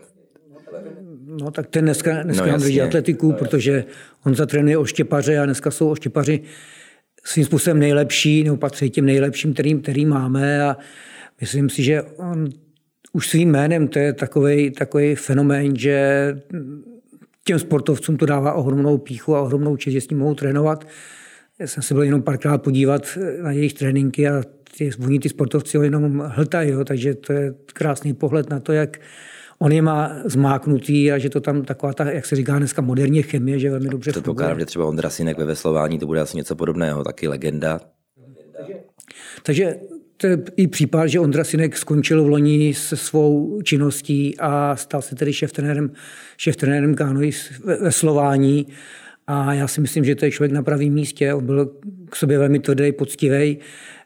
No 1.26 1.52
tak 1.52 1.68
ten 1.68 1.86
dneska, 1.86 2.24
dneska 2.24 2.52
no, 2.52 2.58
drží 2.58 2.82
atletiku, 2.82 3.32
no, 3.32 3.38
protože 3.38 3.86
on 4.26 4.36
zatrénuje 4.36 4.78
oštěpaře 4.78 5.40
a 5.40 5.46
dneska 5.46 5.72
jsou 5.72 5.90
oštěpaři 5.90 6.42
svým 7.24 7.46
způsobem 7.46 7.80
nejlepší, 7.80 8.44
nebo 8.44 8.58
patří 8.58 8.90
těm 8.90 9.06
nejlepším, 9.06 9.54
kterým, 9.54 9.82
který 9.82 10.06
máme 10.06 10.64
a 10.64 10.78
myslím 11.42 11.70
si, 11.70 11.84
že 11.84 12.02
on 12.02 12.50
už 13.14 13.30
svým 13.30 13.52
jménem 13.52 13.88
to 13.88 14.00
je 14.00 14.14
takový, 14.14 14.72
takový 14.72 15.16
fenomén, 15.16 15.76
že 15.76 16.26
těm 17.44 17.60
sportovcům 17.60 18.18
to 18.18 18.26
dává 18.26 18.54
ohromnou 18.54 18.98
píchu 18.98 19.36
a 19.36 19.42
ohromnou 19.42 19.78
čest, 19.78 19.92
že 19.94 20.02
s 20.02 20.10
ním 20.10 20.20
mohou 20.20 20.36
trénovat. 20.36 20.88
Já 21.62 21.68
jsem 21.68 21.84
se 21.84 21.94
byl 21.94 22.04
jenom 22.04 22.22
párkrát 22.22 22.58
podívat 22.58 23.18
na 23.42 23.52
jejich 23.52 23.74
tréninky 23.74 24.28
a 24.28 24.44
ty, 24.78 24.92
oni 25.04 25.20
ty 25.20 25.30
sportovci 25.30 25.78
ho 25.78 25.84
jenom 25.84 26.24
hltají, 26.28 26.70
jo, 26.70 26.86
takže 26.86 27.14
to 27.16 27.34
je 27.34 27.54
krásný 27.74 28.14
pohled 28.14 28.50
na 28.50 28.60
to, 28.60 28.74
jak 28.74 28.98
on 29.60 29.72
je 29.72 29.82
má 29.82 30.16
zmáknutý 30.26 31.12
a 31.12 31.18
že 31.18 31.30
to 31.30 31.42
tam 31.42 31.62
taková 31.62 31.94
ta, 31.94 32.12
jak 32.12 32.26
se 32.26 32.36
říká 32.36 32.58
dneska, 32.58 32.82
moderně 32.82 33.22
chemie, 33.22 33.60
že 33.60 33.70
velmi 33.70 33.90
dobře 33.90 34.12
to 34.12 34.22
funguje. 34.22 34.56
že 34.60 34.66
třeba 34.66 34.86
Ondra 34.86 35.10
Sinek 35.10 35.38
ve 35.38 35.46
veslování, 35.46 36.00
to 36.00 36.06
bude 36.06 36.22
asi 36.22 36.38
něco 36.38 36.56
podobného, 36.56 37.04
taky 37.04 37.28
legenda. 37.28 37.80
Takže, 38.58 38.74
takže 39.44 39.76
to 40.18 40.28
je 40.28 40.38
i 40.56 40.68
případ, 40.68 41.08
že 41.08 41.20
Ondra 41.20 41.44
Sinek 41.44 41.78
skončil 41.78 42.24
v 42.24 42.28
loni 42.28 42.74
se 42.74 42.98
svou 42.98 43.62
činností 43.62 44.38
a 44.40 44.76
stal 44.76 45.02
se 45.02 45.16
tedy 45.16 45.34
šéf-trenérem, 45.34 45.92
šéf-trenérem 46.38 46.96
kánoji 46.96 47.32
veslování. 47.82 48.68
A 49.32 49.54
já 49.54 49.68
si 49.68 49.82
myslím, 49.82 50.04
že 50.06 50.16
to 50.16 50.26
je 50.26 50.32
člověk 50.32 50.52
na 50.52 50.64
pravém 50.64 50.94
místě. 50.94 51.34
On 51.34 51.46
byl 51.46 51.72
k 52.10 52.16
sobě 52.16 52.38
velmi 52.38 52.60
tvrdý, 52.60 52.92
poctivý. 52.92 53.58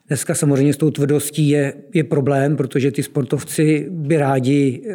Dneska 0.08 0.36
samozřejmě 0.36 0.74
s 0.74 0.78
tou 0.78 0.92
tvrdostí 0.92 1.50
je, 1.50 1.74
je 1.94 2.04
problém, 2.04 2.56
protože 2.56 2.92
ty 2.92 3.04
sportovci 3.04 3.88
by 3.90 4.18
rádi 4.18 4.82
eh, 4.90 4.94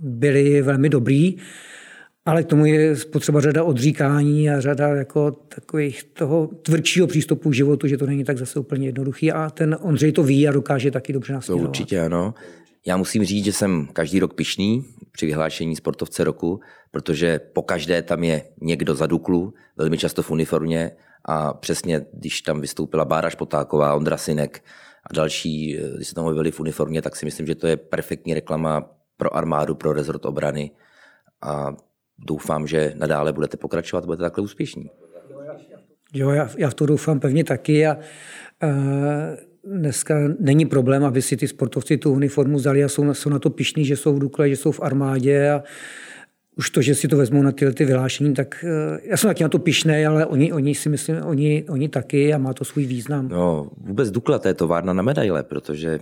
byli 0.00 0.62
velmi 0.62 0.88
dobrý, 0.88 1.36
ale 2.24 2.42
k 2.42 2.46
tomu 2.46 2.66
je 2.66 2.94
potřeba 3.12 3.40
řada 3.40 3.64
odříkání 3.64 4.50
a 4.50 4.60
řada 4.60 4.88
jako 4.88 5.30
takových 5.30 6.04
toho 6.04 6.46
tvrdšího 6.62 7.06
přístupu 7.06 7.50
k 7.50 7.54
životu, 7.54 7.86
že 7.86 7.96
to 7.96 8.06
není 8.06 8.24
tak 8.24 8.38
zase 8.38 8.60
úplně 8.60 8.88
jednoduchý 8.88 9.32
a 9.32 9.50
ten 9.50 9.76
Ondřej 9.80 10.12
to 10.12 10.22
ví 10.22 10.48
a 10.48 10.52
dokáže 10.52 10.90
taky 10.90 11.12
dobře 11.12 11.32
nasměrovat. 11.32 11.64
To 11.64 11.68
určitě 11.68 12.00
ano. 12.00 12.34
Já 12.86 12.96
musím 12.96 13.24
říct, 13.24 13.44
že 13.44 13.52
jsem 13.52 13.88
každý 13.92 14.18
rok 14.18 14.34
pišný 14.34 14.84
při 15.12 15.26
vyhlášení 15.26 15.76
sportovce 15.76 16.24
roku, 16.24 16.60
protože 16.90 17.38
po 17.38 17.62
každé 17.62 18.02
tam 18.02 18.24
je 18.24 18.44
někdo 18.60 18.94
za 18.94 19.06
Duklu, 19.06 19.54
velmi 19.76 19.98
často 19.98 20.22
v 20.22 20.30
uniformě 20.30 20.90
a 21.24 21.54
přesně, 21.54 22.06
když 22.12 22.40
tam 22.40 22.60
vystoupila 22.60 23.04
Bára 23.04 23.30
Špotáková, 23.30 23.94
Ondra 23.94 24.16
Sinek 24.16 24.64
a 25.10 25.12
další, 25.14 25.78
když 25.96 26.08
se 26.08 26.14
tam 26.14 26.24
objevili 26.24 26.50
v 26.50 26.60
uniformě, 26.60 27.02
tak 27.02 27.16
si 27.16 27.24
myslím, 27.24 27.46
že 27.46 27.54
to 27.54 27.66
je 27.66 27.76
perfektní 27.76 28.34
reklama 28.34 28.90
pro 29.16 29.36
armádu, 29.36 29.74
pro 29.74 29.92
rezort 29.92 30.24
obrany 30.24 30.70
a 31.42 31.76
doufám, 32.18 32.66
že 32.66 32.92
nadále 32.96 33.32
budete 33.32 33.56
pokračovat, 33.56 34.04
budete 34.04 34.22
takhle 34.22 34.44
úspěšní. 34.44 34.90
Jo, 36.14 36.30
já, 36.30 36.50
já 36.56 36.70
v 36.70 36.74
to 36.74 36.86
doufám 36.86 37.20
pevně 37.20 37.44
taky 37.44 37.86
a 37.86 37.96
uh, 38.62 38.70
dneska 39.76 40.14
není 40.40 40.66
problém, 40.66 41.04
aby 41.04 41.22
si 41.22 41.36
ty 41.36 41.48
sportovci 41.48 41.96
tu 41.96 42.12
uniformu 42.12 42.56
vzali 42.56 42.84
a 42.84 42.88
jsou, 42.88 43.14
jsou 43.14 43.30
na 43.30 43.38
to 43.38 43.50
pišní, 43.50 43.84
že 43.84 43.96
jsou 43.96 44.14
v 44.14 44.18
Dukle, 44.18 44.48
že 44.48 44.56
jsou 44.56 44.72
v 44.72 44.80
armádě 44.80 45.50
a 45.50 45.62
už 46.56 46.70
to, 46.70 46.82
že 46.82 46.94
si 46.94 47.08
to 47.08 47.16
vezmou 47.16 47.42
na 47.42 47.52
tyhle 47.52 47.74
ty 47.74 47.84
vyhlášení, 47.84 48.34
tak 48.34 48.64
uh, 48.64 48.98
já 49.02 49.16
jsem 49.16 49.30
taky 49.30 49.42
na 49.42 49.48
to 49.48 49.58
pišný, 49.58 50.06
ale 50.06 50.26
oni, 50.26 50.52
oni 50.52 50.74
si 50.74 50.88
myslím, 50.88 51.16
oni, 51.22 51.64
oni 51.68 51.88
taky 51.88 52.34
a 52.34 52.38
má 52.38 52.54
to 52.54 52.64
svůj 52.64 52.86
význam. 52.86 53.28
No, 53.28 53.70
vůbec 53.76 54.10
Dukla, 54.10 54.38
to 54.38 54.48
je 54.48 54.54
továrna 54.54 54.92
na 54.92 55.02
medaile, 55.02 55.42
protože 55.42 55.98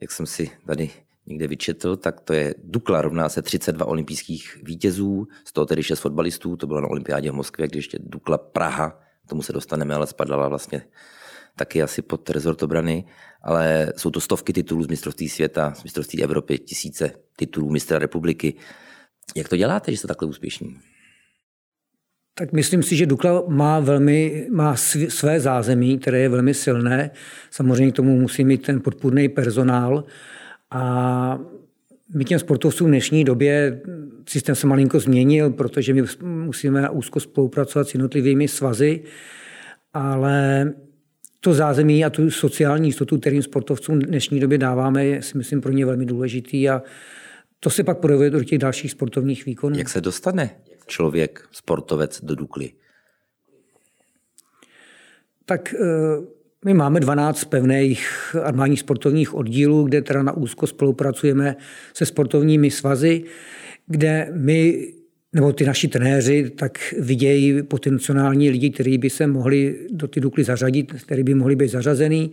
jak 0.00 0.10
jsem 0.10 0.26
si 0.26 0.50
tady 0.66 0.90
někde 1.26 1.46
vyčetl, 1.46 1.96
tak 1.96 2.20
to 2.20 2.32
je 2.32 2.54
Dukla 2.64 3.02
rovná 3.02 3.28
se 3.28 3.42
32 3.42 3.86
olympijských 3.86 4.58
vítězů, 4.62 5.28
z 5.44 5.52
toho 5.52 5.66
tedy 5.66 5.82
6 5.82 6.00
fotbalistů, 6.00 6.56
to 6.56 6.66
bylo 6.66 6.80
na 6.80 6.88
olympiádě 6.88 7.30
v 7.30 7.34
Moskvě, 7.34 7.68
když 7.68 7.76
ještě 7.76 7.98
Dukla 8.00 8.38
Praha, 8.38 9.00
k 9.26 9.28
tomu 9.28 9.42
se 9.42 9.52
dostaneme, 9.52 9.94
ale 9.94 10.06
spadala 10.06 10.48
vlastně 10.48 10.82
taky 11.56 11.82
asi 11.82 12.02
pod 12.02 12.30
rezort 12.30 12.62
obrany, 12.62 13.04
ale 13.42 13.92
jsou 13.96 14.10
to 14.10 14.20
stovky 14.20 14.52
titulů 14.52 14.82
z 14.82 14.88
mistrovství 14.88 15.28
světa, 15.28 15.74
z 15.74 15.84
mistrovství 15.84 16.22
Evropy, 16.22 16.58
tisíce 16.58 17.10
titulů 17.36 17.70
mistra 17.70 17.98
republiky. 17.98 18.54
Jak 19.36 19.48
to 19.48 19.56
děláte, 19.56 19.90
že 19.90 19.98
jste 19.98 20.08
takhle 20.08 20.28
úspěšní? 20.28 20.76
Tak 22.34 22.52
myslím 22.52 22.82
si, 22.82 22.96
že 22.96 23.06
Dukla 23.06 23.42
má 23.48 23.80
velmi 23.80 24.46
má 24.50 24.76
své 25.08 25.40
zázemí, 25.40 25.98
které 25.98 26.18
je 26.18 26.28
velmi 26.28 26.54
silné. 26.54 27.10
Samozřejmě 27.50 27.92
k 27.92 27.96
tomu 27.96 28.20
musí 28.20 28.44
mít 28.44 28.62
ten 28.66 28.80
podpůrný 28.80 29.28
personál. 29.28 30.04
A 30.70 31.38
my 32.14 32.24
těm 32.24 32.38
sportovcům 32.38 32.86
v 32.86 32.90
dnešní 32.90 33.24
době 33.24 33.80
systém 34.28 34.54
se 34.54 34.66
malinko 34.66 35.00
změnil, 35.00 35.50
protože 35.50 35.94
my 35.94 36.02
musíme 36.22 36.90
úzko 36.90 37.20
spolupracovat 37.20 37.88
s 37.88 37.94
jednotlivými 37.94 38.48
svazy, 38.48 39.02
ale 39.92 40.72
to 41.44 41.54
zázemí 41.54 42.04
a 42.04 42.10
tu 42.10 42.30
sociální 42.30 42.88
jistotu, 42.88 43.18
kterým 43.18 43.42
sportovcům 43.42 43.98
v 43.98 44.02
dnešní 44.02 44.40
době 44.40 44.58
dáváme, 44.58 45.04
je 45.04 45.22
si 45.22 45.38
myslím 45.38 45.60
pro 45.60 45.72
ně 45.72 45.86
velmi 45.86 46.06
důležitý 46.06 46.68
a 46.68 46.82
to 47.60 47.70
se 47.70 47.84
pak 47.84 47.98
projevuje 47.98 48.30
do 48.30 48.44
těch 48.44 48.58
dalších 48.58 48.90
sportovních 48.90 49.46
výkonů. 49.46 49.78
Jak 49.78 49.88
se 49.88 50.00
dostane 50.00 50.50
člověk, 50.86 51.48
sportovec 51.52 52.24
do 52.24 52.34
Dukly? 52.34 52.72
Tak 55.44 55.74
eh, 55.74 55.78
my 56.64 56.74
máme 56.74 57.00
12 57.00 57.44
pevných 57.44 58.36
armádních 58.42 58.80
sportovních 58.80 59.34
oddílů, 59.34 59.84
kde 59.84 60.02
teda 60.02 60.22
na 60.22 60.32
úzko 60.32 60.66
spolupracujeme 60.66 61.56
se 61.94 62.06
sportovními 62.06 62.70
svazy, 62.70 63.24
kde 63.86 64.28
my 64.32 64.92
nebo 65.34 65.52
ty 65.52 65.64
naši 65.64 65.88
trenéři 65.88 66.50
tak 66.50 66.94
vidějí 67.00 67.62
potenciální 67.62 68.50
lidi, 68.50 68.70
kteří 68.70 68.98
by 68.98 69.10
se 69.10 69.26
mohli 69.26 69.86
do 69.90 70.08
ty 70.08 70.20
Dukly 70.20 70.44
zařadit, 70.44 70.92
kteří 70.92 71.22
by 71.22 71.34
mohli 71.34 71.56
být 71.56 71.68
zařazený, 71.68 72.30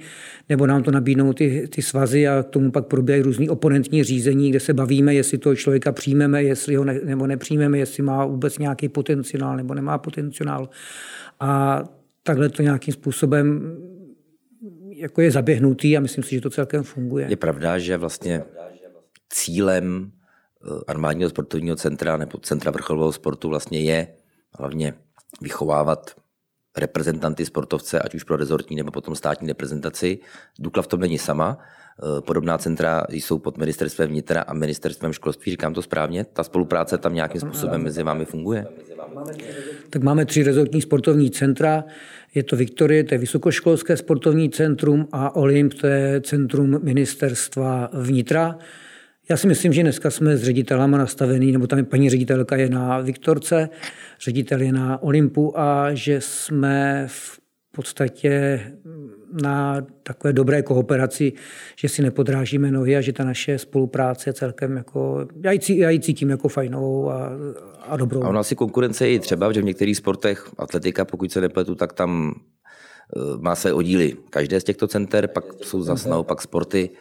nebo 0.49 0.67
nám 0.67 0.83
to 0.83 0.91
nabídnou 0.91 1.33
ty, 1.33 1.67
ty 1.67 1.81
svazy 1.81 2.27
a 2.27 2.43
k 2.43 2.49
tomu 2.49 2.71
pak 2.71 2.85
probíhají 2.85 3.23
různý 3.23 3.49
oponentní 3.49 4.03
řízení, 4.03 4.49
kde 4.49 4.59
se 4.59 4.73
bavíme, 4.73 5.13
jestli 5.13 5.37
toho 5.37 5.55
člověka 5.55 5.91
přijmeme, 5.91 6.43
jestli 6.43 6.75
ho 6.75 6.83
ne, 6.83 6.99
nebo 7.03 7.27
nepřijmeme, 7.27 7.77
jestli 7.77 8.03
má 8.03 8.25
vůbec 8.25 8.57
nějaký 8.57 8.89
potenciál 8.89 9.57
nebo 9.57 9.73
nemá 9.73 9.97
potenciál. 9.97 10.69
A 11.39 11.83
takhle 12.23 12.49
to 12.49 12.61
nějakým 12.61 12.93
způsobem 12.93 13.77
jako 14.95 15.21
je 15.21 15.31
zaběhnutý 15.31 15.97
a 15.97 15.99
myslím 15.99 16.23
si, 16.23 16.35
že 16.35 16.41
to 16.41 16.49
celkem 16.49 16.83
funguje. 16.83 17.25
Je 17.29 17.35
pravda, 17.35 17.79
že 17.79 17.97
vlastně 17.97 18.43
cílem 19.29 20.11
armádního 20.87 21.29
sportovního 21.29 21.75
centra 21.75 22.17
nebo 22.17 22.37
centra 22.37 22.71
vrcholového 22.71 23.11
sportu 23.11 23.49
vlastně 23.49 23.81
je 23.81 24.07
hlavně 24.59 24.93
vychovávat 25.41 26.15
reprezentanty 26.77 27.45
sportovce, 27.45 27.99
ať 27.99 28.15
už 28.15 28.23
pro 28.23 28.37
rezortní 28.37 28.75
nebo 28.75 28.91
potom 28.91 29.15
státní 29.15 29.47
reprezentaci. 29.47 30.19
Dukla 30.59 30.83
v 30.83 30.87
tom 30.87 30.99
není 30.99 31.17
sama. 31.17 31.57
Eh, 32.03 32.21
podobná 32.21 32.57
centra 32.57 33.03
jsou 33.09 33.39
pod 33.39 33.57
ministerstvem 33.57 34.09
vnitra 34.09 34.41
a 34.41 34.53
ministerstvem 34.53 35.13
školství, 35.13 35.51
říkám 35.51 35.73
to 35.73 35.81
správně. 35.81 36.23
Ta 36.23 36.43
spolupráce 36.43 36.97
tam 36.97 37.15
nějakým 37.15 37.41
způsobem 37.41 37.83
mezi 37.83 38.03
vámi 38.03 38.25
funguje? 38.25 38.65
Tak 39.89 40.03
máme 40.03 40.25
tři 40.25 40.43
rezortní 40.43 40.81
sportovní 40.81 41.31
centra. 41.31 41.83
Je 42.35 42.43
to 42.43 42.55
Viktorie, 42.55 43.03
to 43.03 43.13
je 43.13 43.17
Vysokoškolské 43.17 43.97
sportovní 43.97 44.49
centrum 44.49 45.07
a 45.11 45.35
Olymp, 45.35 45.73
to 45.73 45.87
je 45.87 46.21
centrum 46.21 46.79
ministerstva 46.83 47.89
vnitra. 47.93 48.57
Já 49.31 49.37
si 49.37 49.47
myslím, 49.47 49.73
že 49.73 49.81
dneska 49.81 50.11
jsme 50.11 50.37
s 50.37 50.43
ředitelama 50.43 50.97
nastavený, 50.97 51.51
nebo 51.51 51.67
tam 51.67 51.85
paní 51.85 52.09
ředitelka 52.09 52.55
je 52.55 52.69
na 52.69 52.99
Viktorce, 52.99 53.69
ředitel 54.21 54.61
je 54.61 54.71
na 54.71 55.03
Olympu 55.03 55.59
a 55.59 55.93
že 55.93 56.21
jsme 56.21 57.05
v 57.07 57.39
podstatě 57.71 58.61
na 59.43 59.81
takové 60.03 60.33
dobré 60.33 60.61
kooperaci, 60.61 61.33
že 61.75 61.89
si 61.89 62.01
nepodrážíme 62.01 62.71
nohy 62.71 62.97
a 62.97 63.01
že 63.01 63.13
ta 63.13 63.23
naše 63.23 63.57
spolupráce 63.57 64.29
je 64.29 64.33
celkem 64.33 64.77
jako, 64.77 65.27
já 65.43 65.51
ji, 65.51 65.79
já 65.79 65.89
ji 65.89 65.99
cítím 65.99 66.29
jako 66.29 66.47
fajnou 66.47 67.09
a, 67.09 67.31
a 67.87 67.97
dobrou. 67.97 68.23
A 68.23 68.29
ona 68.29 68.43
si 68.43 68.55
konkurence 68.55 69.07
je 69.07 69.13
i 69.13 69.19
třeba, 69.19 69.51
že 69.51 69.61
v 69.61 69.65
některých 69.65 69.97
sportech, 69.97 70.49
atletika, 70.57 71.05
pokud 71.05 71.31
se 71.31 71.41
nepletu, 71.41 71.75
tak 71.75 71.93
tam 71.93 72.33
eh, 73.15 73.19
má 73.39 73.55
své 73.55 73.73
oddíly 73.73 74.17
každé 74.29 74.59
z 74.59 74.63
těchto 74.63 74.87
center, 74.87 75.27
pak 75.27 75.45
jsou 75.63 75.81
zase 75.81 76.09
naopak 76.09 76.41
sporty, 76.41 76.89
eh, 76.89 76.97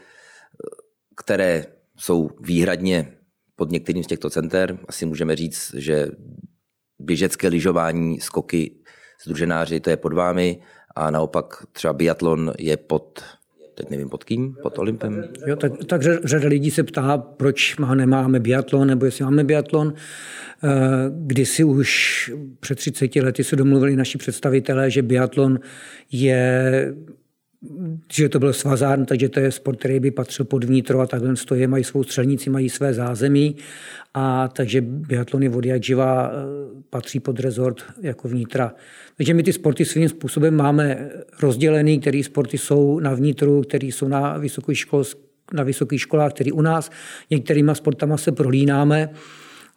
které 1.17 1.65
jsou 2.01 2.31
výhradně 2.41 3.13
pod 3.57 3.71
některým 3.71 4.05
z 4.05 4.07
těchto 4.07 4.31
center. 4.31 4.79
Asi 4.89 5.07
můžeme 5.07 5.37
říct, 5.37 5.75
že 5.75 6.07
běžecké 6.99 7.49
lyžování, 7.49 8.21
skoky, 8.21 8.75
združenáři, 9.25 9.81
to 9.81 9.91
je 9.91 9.97
pod 9.97 10.13
vámi 10.13 10.61
a 10.97 11.11
naopak 11.11 11.67
třeba 11.73 11.93
biatlon 11.93 12.53
je 12.59 12.77
pod 12.77 13.23
teď 13.75 13.91
nevím 13.91 14.09
pod 14.09 14.25
kým, 14.25 14.57
pod 14.63 14.79
Olympem. 14.79 15.25
Jo, 15.47 15.57
tak, 15.57 15.73
tak 15.87 16.03
řada 16.25 16.49
lidí 16.49 16.71
se 16.71 16.83
ptá, 16.83 17.19
proč 17.19 17.77
má, 17.77 17.95
nemáme 17.95 18.41
biatlon, 18.41 18.89
nebo 18.89 19.05
jestli 19.05 19.25
máme 19.25 19.45
biatlon. 19.45 19.95
Eh, 19.95 20.69
kdysi 21.11 21.65
už 21.65 22.33
před 22.61 22.75
30 22.75 23.17
lety 23.17 23.45
se 23.45 23.57
domluvili 23.57 23.97
naši 23.97 24.19
představitelé, 24.19 24.91
že 24.91 25.03
biatlon 25.03 25.61
je 26.13 26.95
že 28.13 28.29
to 28.29 28.39
byl 28.39 28.53
svazárn, 28.53 29.05
takže 29.05 29.29
to 29.29 29.41
je 29.41 29.53
sport, 29.53 29.79
který 29.79 30.01
by 30.01 30.11
patřil 30.11 30.45
pod 30.45 30.65
vnitro 30.65 31.01
a 31.01 31.07
takhle 31.07 31.37
stojí, 31.37 31.67
mají 31.67 31.85
svou 31.85 32.05
střelnici, 32.05 32.51
mají 32.51 32.69
své 32.69 32.95
zázemí 32.95 33.57
a 34.15 34.49
takže 34.49 34.81
biatlony 34.81 35.49
vody 35.49 35.69
jak 35.69 35.85
živá 35.85 36.31
eh, 36.33 36.37
patří 36.91 37.21
pod 37.21 37.41
rezort 37.41 37.85
jako 38.01 38.29
vnitra. 38.29 38.75
Takže 39.17 39.35
my 39.35 39.43
ty 39.43 39.53
sporty 39.53 39.85
svým 39.85 40.09
způsobem 40.09 40.57
máme 40.57 41.11
rozdělený, 41.43 42.01
které 42.01 42.23
sporty 42.25 42.59
jsou 42.59 43.01
na 43.01 43.15
vnitru, 43.15 43.63
které 43.63 43.87
jsou 43.87 44.09
na 44.09 44.39
vysokých 44.39 44.79
školách, 44.79 45.07
na 45.53 45.63
vysokých 45.63 46.01
školách, 46.01 46.33
které 46.33 46.53
u 46.53 46.63
nás. 46.63 46.91
Některýma 47.31 47.75
sportama 47.75 48.17
se 48.17 48.33
prohlínáme 48.33 49.11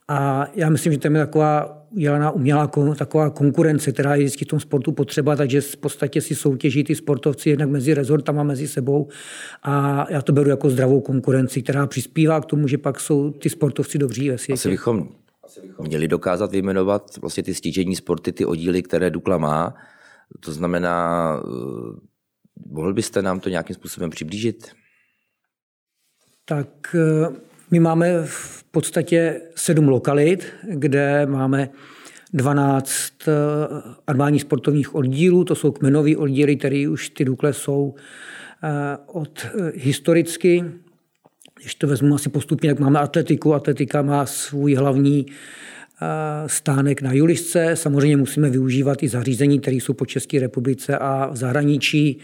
a 0.08 0.48
já 0.56 0.70
myslím, 0.70 0.94
že 0.94 1.00
to 1.00 1.08
je 1.08 1.14
taková 1.14 1.83
udělaná 1.94 2.32
umělá 2.32 2.72
taková 2.98 3.30
konkurence, 3.30 3.92
která 3.92 4.16
je 4.16 4.24
vždycky 4.24 4.46
v 4.46 4.48
tom 4.48 4.60
sportu 4.60 4.92
potřeba, 4.92 5.36
takže 5.36 5.62
v 5.62 5.78
podstatě 5.78 6.22
si 6.22 6.36
soutěží 6.36 6.84
ty 6.84 6.96
sportovci 6.96 7.50
jednak 7.50 7.70
mezi 7.70 7.94
rezortama, 7.94 8.44
mezi 8.44 8.68
sebou 8.68 9.08
a 9.64 10.06
já 10.10 10.22
to 10.22 10.34
beru 10.34 10.50
jako 10.50 10.70
zdravou 10.70 11.02
konkurenci, 11.02 11.62
která 11.62 11.88
přispívá 11.88 12.42
k 12.42 12.46
tomu, 12.46 12.68
že 12.68 12.78
pak 12.78 13.00
jsou 13.00 13.32
ty 13.32 13.50
sportovci 13.50 13.98
dobří 13.98 14.30
ve 14.30 14.38
světě. 14.38 14.54
Asi 14.54 14.70
bychom 14.70 15.10
měli 15.82 16.08
dokázat 16.08 16.52
vyjmenovat 16.52 17.18
vlastně 17.22 17.44
ty 17.44 17.54
stížení 17.54 17.96
sporty, 17.96 18.32
ty 18.32 18.46
oddíly, 18.46 18.84
které 18.84 19.10
Dukla 19.10 19.38
má. 19.38 19.76
To 20.40 20.52
znamená, 20.52 21.40
eh, 21.40 22.00
mohl 22.70 22.94
byste 22.94 23.22
nám 23.22 23.40
to 23.40 23.50
nějakým 23.50 23.76
způsobem 23.76 24.10
přiblížit? 24.10 24.72
Tak 26.46 26.96
eh, 26.96 27.53
my 27.72 27.80
máme 27.80 28.24
v 28.26 28.64
podstatě 28.64 29.42
sedm 29.56 29.88
lokalit, 29.88 30.46
kde 30.70 31.26
máme 31.26 31.70
12 32.34 33.14
eh, 33.28 33.32
armádních 34.08 34.42
sportovních 34.42 34.96
oddílů. 34.96 35.44
To 35.44 35.56
jsou 35.56 35.72
kmenové 35.72 36.18
oddíly, 36.18 36.56
které 36.56 36.88
už 36.90 37.10
ty 37.10 37.26
Dukle 37.26 37.54
jsou 37.54 37.96
od 39.08 39.48
historicky. 39.76 40.64
Když 41.60 41.76
to 41.76 41.88
vezmu 41.88 42.16
asi 42.16 42.30
postupně, 42.30 42.70
jak 42.70 42.80
máme 42.80 43.00
atletiku. 43.00 43.54
Atletika 43.54 44.02
má 44.02 44.26
svůj 44.26 44.76
hlavní 44.76 45.26
stánek 46.48 47.02
na 47.02 47.14
Julisce. 47.14 47.72
Samozřejmě 47.74 48.18
musíme 48.18 48.50
využívat 48.50 49.04
i 49.04 49.08
zařízení, 49.08 49.60
které 49.60 49.76
jsou 49.76 49.94
po 49.94 50.06
České 50.06 50.40
republice 50.40 50.98
a 50.98 51.30
v 51.32 51.36
zahraničí. 51.36 52.20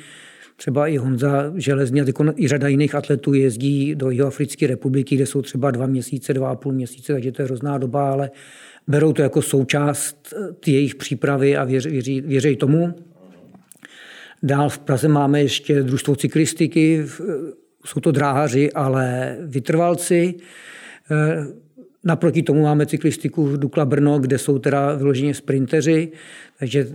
Třeba 0.60 0.88
i 0.88 0.98
Honza 0.98 1.54
Železný 1.56 2.02
a 2.02 2.06
i 2.36 2.48
řada 2.48 2.68
jiných 2.68 2.96
atletů 2.96 3.34
jezdí 3.34 3.96
do 3.96 4.10
Jihoafrické 4.10 4.68
republiky, 4.68 5.16
kde 5.16 5.26
jsou 5.26 5.42
třeba 5.42 5.72
dva 5.72 5.86
měsíce, 5.86 6.34
dva 6.34 6.50
a 6.50 6.56
půl 6.56 6.74
měsíce, 6.74 7.14
takže 7.14 7.32
to 7.32 7.42
je 7.42 7.46
hrozná 7.46 7.78
doba, 7.78 8.12
ale 8.12 8.32
berou 8.88 9.14
to 9.14 9.22
jako 9.22 9.42
součást 9.42 10.34
eh, 10.68 10.72
jejich 10.72 10.96
přípravy 10.96 11.58
a 11.58 11.64
věří, 11.64 11.90
věří, 11.90 12.22
věří 12.22 12.56
tomu. 12.56 12.94
Dál 14.44 14.70
v 14.70 14.80
Praze 14.80 15.08
máme 15.08 15.42
ještě 15.42 15.84
družstvo 15.84 16.16
cyklistiky, 16.16 17.06
jsou 17.86 18.00
to 18.00 18.12
dráhaři, 18.12 18.72
ale 18.74 19.38
vytrvalci. 19.42 20.34
Eh, 21.12 21.46
naproti 22.04 22.44
tomu 22.44 22.64
máme 22.64 22.86
cyklistiku 22.86 23.46
v 23.46 23.58
Dukla 23.58 23.86
Brno, 23.86 24.20
kde 24.20 24.38
jsou 24.38 24.60
teda 24.60 24.96
vyloženě 24.96 25.34
sprinteři, 25.34 26.12
takže 26.60 26.88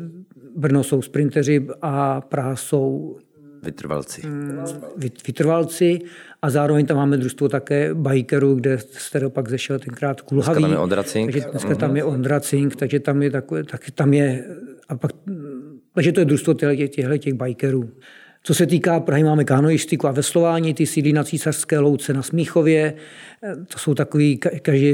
Brno 0.56 0.84
jsou 0.84 1.02
sprinteři 1.02 1.66
a 1.82 2.20
Praha 2.20 2.56
jsou 2.56 3.18
vytrvalci. 3.64 4.22
Vytrvalci 5.26 5.98
a 6.42 6.50
zároveň 6.50 6.86
tam 6.86 6.96
máme 6.96 7.16
družstvo 7.16 7.48
také 7.48 7.94
bikerů, 7.94 8.54
kde 8.54 8.78
toho 9.12 9.30
pak 9.30 9.48
zešel 9.48 9.78
tenkrát 9.78 10.20
Kulhavý. 10.20 10.60
Dneska 10.60 10.68
tam 10.68 10.72
je 10.72 10.78
Ondracink. 10.78 11.32
Takže 11.32 11.50
dneska 11.50 11.74
tam 11.74 11.96
je 11.96 12.04
Ondracink, 12.04 12.76
takže 12.76 13.00
tam 13.00 13.22
je 13.22 13.30
takové, 13.30 13.64
tak 13.64 13.90
tam 13.94 14.14
je, 14.14 14.44
a 14.88 14.96
pak, 14.96 15.10
takže 15.94 16.12
to 16.12 16.20
je 16.20 16.24
družstvo 16.24 16.54
těchto 16.54 17.18
těch 17.18 17.34
bikerů. 17.34 17.90
Co 18.46 18.54
se 18.54 18.66
týká 18.66 19.00
Prahy, 19.00 19.24
máme 19.24 19.44
kanoistiku 19.44 20.08
a 20.08 20.12
veslování, 20.12 20.74
ty 20.74 20.86
sídlí 20.86 21.12
na 21.12 21.24
Císařské 21.24 21.78
louce 21.78 22.12
na 22.12 22.22
Smíchově. 22.22 22.94
To 23.72 23.78
jsou 23.78 23.94
takový, 23.94 24.38
každý 24.38 24.86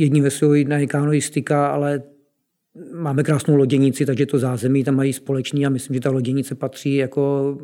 jední 0.00 0.20
veslový, 0.20 0.60
jedna 0.60 0.78
je 0.78 0.86
kanoistika, 0.86 1.66
ale 1.66 2.02
máme 2.94 3.22
krásnou 3.22 3.56
loděnici, 3.56 4.06
takže 4.06 4.26
to 4.26 4.38
zázemí 4.38 4.84
tam 4.84 4.94
mají 4.96 5.12
společný 5.12 5.66
a 5.66 5.68
myslím, 5.68 5.94
že 5.94 6.00
ta 6.00 6.10
loděnice 6.10 6.54
patří 6.54 6.94
jako 6.94 7.56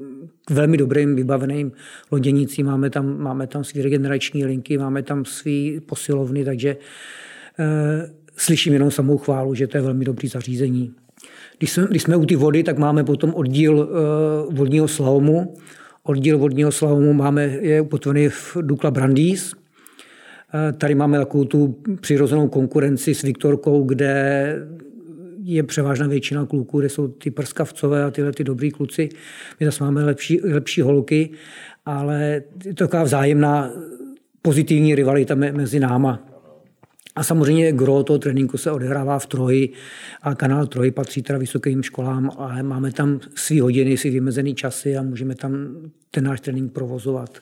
k 0.44 0.50
velmi 0.50 0.76
dobrým 0.76 1.16
vybaveným 1.16 1.72
loděnicím. 2.10 2.66
Máme 2.66 2.90
tam, 2.90 3.18
máme 3.18 3.46
tam 3.46 3.64
svý 3.64 3.82
regenerační 3.82 4.44
linky, 4.44 4.78
máme 4.78 5.02
tam 5.02 5.24
svý 5.24 5.80
posilovny, 5.86 6.44
takže 6.44 6.76
e, 7.58 8.10
slyším 8.36 8.72
jenom 8.72 8.90
samou 8.90 9.18
chválu, 9.18 9.54
že 9.54 9.66
to 9.66 9.76
je 9.76 9.82
velmi 9.82 10.04
dobrý 10.04 10.28
zařízení. 10.28 10.94
Když 11.58 11.72
jsme, 11.72 11.86
když 11.90 12.02
jsme 12.02 12.16
u 12.16 12.26
ty 12.26 12.36
vody, 12.36 12.62
tak 12.62 12.78
máme 12.78 13.04
potom 13.04 13.34
oddíl 13.34 13.74
uh, 13.78 14.54
vodního 14.54 14.88
slalomu. 14.88 15.54
Oddíl 16.02 16.38
vodního 16.38 16.72
slalomu 16.72 17.12
máme, 17.12 17.44
je 17.46 17.80
upotvený 17.80 18.28
v 18.28 18.56
Dukla 18.60 18.90
Brandýs. 18.90 19.52
Uh, 19.52 20.78
tady 20.78 20.94
máme 20.94 21.18
takovou 21.18 21.44
tu 21.44 21.82
přirozenou 22.00 22.48
konkurenci 22.48 23.14
s 23.14 23.22
Viktorkou, 23.22 23.84
kde 23.84 24.54
je 25.42 25.62
převážná 25.62 26.06
většina 26.06 26.46
kluků, 26.46 26.78
kde 26.78 26.88
jsou 26.88 27.08
ty 27.08 27.30
prskavcové 27.30 28.04
a 28.04 28.10
tyhle 28.10 28.32
ty 28.32 28.44
dobrý 28.44 28.70
kluci. 28.70 29.08
My 29.60 29.66
zase 29.66 29.84
máme 29.84 30.04
lepší, 30.04 30.40
lepší 30.40 30.80
holky, 30.80 31.30
ale 31.86 32.42
je 32.64 32.74
to 32.74 32.84
taková 32.84 33.02
vzájemná 33.02 33.70
pozitivní 34.42 34.94
rivalita 34.94 35.34
mezi 35.34 35.80
náma. 35.80 36.26
A 37.16 37.24
samozřejmě 37.24 37.72
gro 37.72 38.02
toho 38.02 38.18
tréninku 38.18 38.58
se 38.58 38.70
odehrává 38.70 39.18
v 39.18 39.26
Troji 39.26 39.72
a 40.22 40.34
kanál 40.34 40.66
Troji 40.66 40.90
patří 40.90 41.22
teda 41.22 41.38
vysokým 41.38 41.82
školám, 41.82 42.30
ale 42.38 42.62
máme 42.62 42.92
tam 42.92 43.20
svý 43.34 43.60
hodiny, 43.60 43.96
si 43.96 44.10
vymezený 44.10 44.54
časy 44.54 44.96
a 44.96 45.02
můžeme 45.02 45.34
tam 45.34 45.76
ten 46.10 46.24
náš 46.24 46.40
trénink 46.40 46.72
provozovat. 46.72 47.38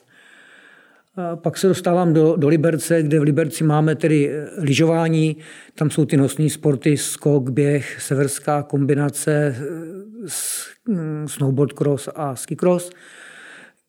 Pak 1.34 1.58
se 1.58 1.68
dostávám 1.68 2.12
do, 2.12 2.36
do 2.36 2.48
Liberce, 2.48 3.02
kde 3.02 3.20
v 3.20 3.22
Liberci 3.22 3.64
máme 3.64 3.94
tedy 3.94 4.30
eh, 4.30 4.48
lyžování, 4.58 5.36
tam 5.74 5.90
jsou 5.90 6.04
ty 6.04 6.16
nosní 6.16 6.50
sporty, 6.50 6.96
skok, 6.96 7.50
běh, 7.50 8.02
severská 8.02 8.62
kombinace, 8.62 9.56
eh, 9.58 10.92
mm, 10.92 11.28
snowboard 11.28 11.72
cross 11.72 12.08
a 12.14 12.36
ski 12.36 12.56
cross. 12.56 12.90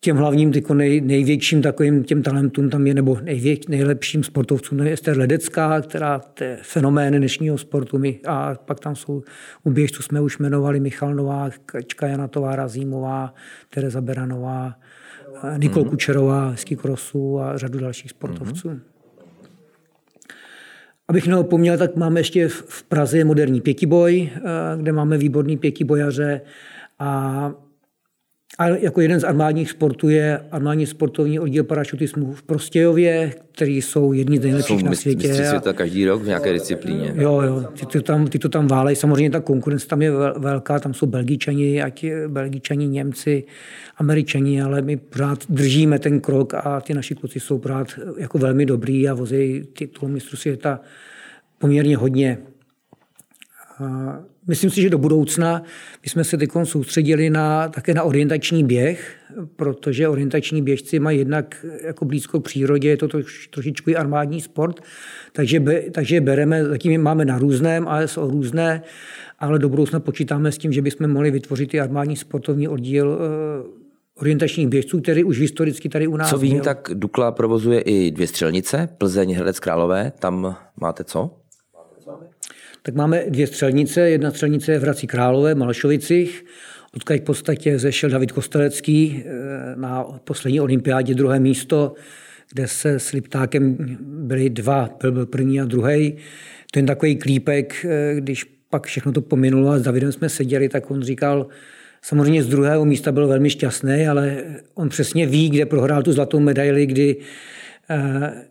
Těm 0.00 0.16
hlavním 0.16 0.52
tyko 0.52 0.74
nej, 0.74 1.00
největším 1.00 1.62
takovým 1.62 2.04
těm 2.04 2.22
talentům 2.22 2.70
tam 2.70 2.86
je, 2.86 2.94
nebo 2.94 3.18
největ, 3.22 3.68
nejlepším 3.68 4.24
sportovcům 4.24 4.80
je 4.80 4.92
Ester 4.92 5.18
Ledecká, 5.18 5.80
která 5.80 6.20
je 6.40 6.58
fenomén 6.62 7.14
dnešního 7.14 7.58
sportu. 7.58 7.98
My, 7.98 8.20
a 8.26 8.54
pak 8.54 8.80
tam 8.80 8.96
jsou 8.96 9.22
u 9.64 9.70
běžců 9.70 10.02
jsme 10.02 10.20
už 10.20 10.38
jmenovali 10.38 10.80
Michal 10.80 11.14
Novák, 11.14 11.58
Kačka 11.66 12.06
Janatová, 12.06 12.56
Razímová, 12.56 13.34
Tereza 13.70 14.00
Beranová, 14.00 14.74
Nikol 15.56 15.82
mm-hmm. 15.82 15.88
Kučerová, 15.88 16.56
ski 16.56 16.76
crossu 16.76 17.40
a 17.40 17.58
řadu 17.58 17.78
dalších 17.78 18.10
sportovců. 18.10 18.68
Mm-hmm. 18.68 18.80
Abych 21.08 21.26
neopomněl, 21.26 21.78
tak 21.78 21.96
máme 21.96 22.20
ještě 22.20 22.48
v 22.48 22.82
Praze 22.82 23.24
moderní 23.24 23.60
pětiboj, 23.60 24.30
eh, 24.34 24.40
kde 24.76 24.92
máme 24.92 25.18
výborný 25.18 25.56
pětibojaře 25.56 26.40
a 26.98 27.52
a 28.60 28.68
jako 28.68 29.00
jeden 29.00 29.20
z 29.20 29.24
armádních 29.24 29.70
sportů 29.70 30.08
je 30.08 30.40
armádní 30.50 30.86
sportovní 30.86 31.40
oddíl 31.40 31.64
parašutismu 31.64 32.32
v 32.32 32.42
Prostějově, 32.42 33.34
který 33.52 33.82
jsou 33.82 34.12
jedni 34.12 34.38
z 34.38 34.40
nejlepších 34.40 34.82
na 34.82 34.94
světě. 34.94 35.34
Jsou 35.34 35.44
světa 35.44 35.72
každý 35.72 36.04
rok 36.04 36.22
v 36.22 36.26
nějaké 36.26 36.52
disciplíně. 36.52 37.12
Jo, 37.16 37.40
jo, 37.40 37.64
ty 37.80 37.86
to 37.86 38.02
tam, 38.02 38.26
ty 38.26 38.38
to 38.38 38.48
tam 38.48 38.66
válejí. 38.66 38.96
Samozřejmě 38.96 39.30
ta 39.30 39.40
konkurence 39.40 39.86
tam 39.86 40.02
je 40.02 40.10
velká, 40.36 40.78
tam 40.78 40.94
jsou 40.94 41.06
Belgičani, 41.06 41.82
ať 41.82 42.04
Belgičani, 42.26 42.88
Němci, 42.88 43.44
Američani, 43.96 44.62
ale 44.62 44.82
my 44.82 44.96
pořád 44.96 45.38
držíme 45.48 45.98
ten 45.98 46.20
krok 46.20 46.54
a 46.54 46.80
ty 46.80 46.94
naši 46.94 47.14
kluci 47.14 47.40
jsou 47.40 47.58
pořád 47.58 47.86
jako 48.18 48.38
velmi 48.38 48.66
dobrý 48.66 49.08
a 49.08 49.14
vozí 49.14 49.62
titul 49.72 50.08
mistru 50.08 50.36
světa 50.36 50.80
poměrně 51.58 51.96
hodně. 51.96 52.38
Myslím 54.46 54.70
si, 54.70 54.82
že 54.82 54.90
do 54.90 54.98
budoucna 54.98 55.62
bychom 56.02 56.24
se 56.24 56.36
teď 56.36 56.50
soustředili 56.64 57.30
na, 57.30 57.68
také 57.68 57.94
na 57.94 58.02
orientační 58.02 58.64
běh, 58.64 59.16
protože 59.56 60.08
orientační 60.08 60.62
běžci 60.62 60.98
mají 60.98 61.18
jednak 61.18 61.66
jako 61.84 62.04
blízko 62.04 62.40
přírodě, 62.40 62.88
je 62.88 62.96
to 62.96 63.08
troš, 63.08 63.46
trošičku 63.46 63.90
i 63.90 63.96
armádní 63.96 64.40
sport, 64.40 64.80
takže, 65.32 65.60
be, 65.60 65.82
takže 65.90 66.20
bereme, 66.20 66.64
zatím 66.64 67.02
máme 67.02 67.24
na 67.24 67.38
různém, 67.38 67.88
ASO 67.88 68.26
různé, 68.26 68.82
ale 69.38 69.58
do 69.58 69.68
budoucna 69.68 70.00
počítáme 70.00 70.52
s 70.52 70.58
tím, 70.58 70.72
že 70.72 70.82
bychom 70.82 71.08
mohli 71.08 71.30
vytvořit 71.30 71.74
i 71.74 71.80
armádní 71.80 72.16
sportovní 72.16 72.68
oddíl 72.68 73.18
eh, 73.20 73.80
orientačních 74.20 74.68
běžců, 74.68 75.00
který 75.00 75.24
už 75.24 75.38
historicky 75.38 75.88
tady 75.88 76.06
u 76.06 76.16
nás 76.16 76.30
Co 76.30 76.38
vím, 76.38 76.54
byl. 76.54 76.64
tak 76.64 76.90
Dukla 76.94 77.32
provozuje 77.32 77.80
i 77.80 78.10
dvě 78.10 78.26
střelnice, 78.26 78.88
Plzeň, 78.98 79.34
Hradec 79.34 79.60
Králové. 79.60 80.12
Tam 80.18 80.56
máte 80.80 81.04
co? 81.04 81.39
Tak 82.82 82.94
máme 82.94 83.24
dvě 83.28 83.46
střelnice. 83.46 84.10
Jedna 84.10 84.30
střelnice 84.30 84.72
je 84.72 84.78
v 84.78 84.82
Hradci 84.82 85.06
Králové, 85.06 85.54
Malšovicích, 85.54 86.44
odkud 86.94 87.16
v 87.16 87.20
podstatě 87.20 87.78
zešel 87.78 88.10
David 88.10 88.32
Kostelecký 88.32 89.24
eh, 89.26 89.30
na 89.76 90.04
poslední 90.04 90.60
olympiádě 90.60 91.14
druhé 91.14 91.40
místo, 91.40 91.94
kde 92.52 92.68
se 92.68 92.98
s 92.98 93.12
Liptákem 93.12 93.76
byli 94.00 94.50
dva, 94.50 94.90
byl, 95.00 95.12
byl 95.12 95.26
první 95.26 95.60
a 95.60 95.64
druhý. 95.64 96.16
To 96.72 96.78
je 96.78 96.82
takový 96.82 97.16
klípek, 97.16 97.84
eh, 97.84 98.14
když 98.14 98.44
pak 98.70 98.86
všechno 98.86 99.12
to 99.12 99.20
pominulo 99.20 99.70
a 99.70 99.78
s 99.78 99.82
Davidem 99.82 100.12
jsme 100.12 100.28
seděli, 100.28 100.68
tak 100.68 100.90
on 100.90 101.02
říkal, 101.02 101.46
Samozřejmě 102.02 102.42
z 102.42 102.48
druhého 102.48 102.84
místa 102.84 103.12
byl 103.12 103.28
velmi 103.28 103.50
šťastný, 103.50 104.08
ale 104.08 104.44
on 104.74 104.88
přesně 104.88 105.26
ví, 105.26 105.50
kde 105.50 105.66
prohrál 105.66 106.02
tu 106.02 106.12
zlatou 106.12 106.40
medaili, 106.40 106.86
kdy 106.86 107.16
eh, 107.90 108.49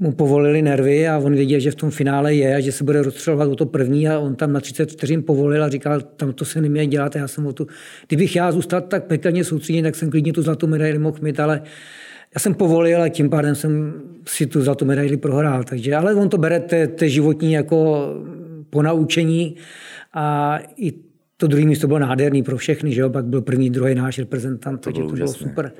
mu 0.00 0.12
povolili 0.12 0.62
nervy 0.62 1.08
a 1.08 1.18
on 1.18 1.34
věděl, 1.34 1.60
že 1.60 1.70
v 1.70 1.74
tom 1.74 1.90
finále 1.90 2.34
je 2.34 2.56
a 2.56 2.60
že 2.60 2.72
se 2.72 2.84
bude 2.84 3.02
rozstřelovat 3.02 3.48
o 3.48 3.56
to 3.56 3.66
první 3.66 4.08
a 4.08 4.18
on 4.18 4.34
tam 4.34 4.52
na 4.52 4.60
30 4.60 4.92
vteřin 4.92 5.22
povolil 5.22 5.64
a 5.64 5.68
říkal, 5.68 6.00
tam 6.00 6.32
to 6.32 6.44
se 6.44 6.60
neměl 6.60 6.84
dělat. 6.84 7.16
Já 7.16 7.28
jsem 7.28 7.46
o 7.46 7.52
tu, 7.52 7.66
kdybych 8.06 8.36
já 8.36 8.52
zůstal 8.52 8.80
tak 8.80 9.04
pekelně 9.04 9.44
soustředěn, 9.44 9.84
tak 9.84 9.96
jsem 9.96 10.10
klidně 10.10 10.32
tu 10.32 10.42
zlatou 10.42 10.66
medaili 10.66 10.98
mohl 10.98 11.18
mít, 11.22 11.40
ale 11.40 11.62
já 12.34 12.38
jsem 12.38 12.54
povolil 12.54 13.02
a 13.02 13.08
tím 13.08 13.30
pádem 13.30 13.54
jsem 13.54 14.02
si 14.26 14.46
tu 14.46 14.62
zlatou 14.62 14.84
medaili 14.84 15.16
prohrál. 15.16 15.64
Takže, 15.64 15.94
ale 15.94 16.14
on 16.14 16.28
to 16.28 16.38
bere 16.38 16.60
té, 16.60 16.86
té 16.86 17.08
životní 17.08 17.52
jako 17.52 18.08
ponaučení 18.70 19.56
a 20.14 20.58
i 20.76 20.92
to 21.36 21.46
druhé 21.46 21.64
místo 21.64 21.86
bylo 21.86 21.98
nádherný 21.98 22.42
pro 22.42 22.56
všechny, 22.56 22.92
že 22.92 23.00
jo? 23.00 23.10
pak 23.10 23.24
byl 23.24 23.42
první, 23.42 23.70
druhý 23.70 23.94
náš 23.94 24.18
reprezentant, 24.18 24.80
to 24.80 24.84
takže 24.84 25.02
to 25.02 25.14
bylo 25.14 25.28
super. 25.28 25.72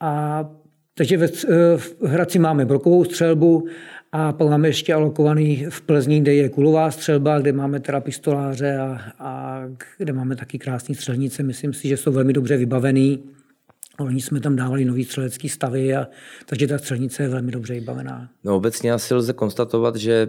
A 0.00 0.50
takže 0.94 1.16
ve, 1.16 1.26
eh, 1.26 1.76
v 1.78 2.02
Hradci 2.02 2.38
máme 2.38 2.64
brokovou 2.64 3.04
střelbu 3.04 3.66
a 4.12 4.32
pak 4.32 4.48
máme 4.48 4.68
ještě 4.68 4.94
alokovaný 4.94 5.66
v 5.70 5.80
Plzni, 5.80 6.20
kde 6.20 6.34
je 6.34 6.48
kulová 6.48 6.90
střelba, 6.90 7.38
kde 7.38 7.52
máme 7.52 7.80
teda 7.80 8.00
pistoláře 8.00 8.78
a, 8.78 9.00
a 9.18 9.60
kde 9.98 10.12
máme 10.12 10.36
taky 10.36 10.58
krásné 10.58 10.94
střelnice. 10.94 11.42
Myslím 11.42 11.72
si, 11.72 11.88
že 11.88 11.96
jsou 11.96 12.12
velmi 12.12 12.32
dobře 12.32 12.56
vybavený. 12.56 13.24
Oni 13.98 14.20
jsme 14.20 14.40
tam 14.40 14.56
dávali 14.56 14.84
nový 14.84 15.04
střelecký 15.04 15.48
stavy, 15.48 15.94
a, 15.94 16.06
takže 16.46 16.66
ta 16.66 16.78
střelnice 16.78 17.22
je 17.22 17.28
velmi 17.28 17.52
dobře 17.52 17.74
vybavená. 17.74 18.30
No 18.44 18.56
obecně 18.56 18.92
asi 18.92 19.14
lze 19.14 19.32
konstatovat, 19.32 19.96
že 19.96 20.28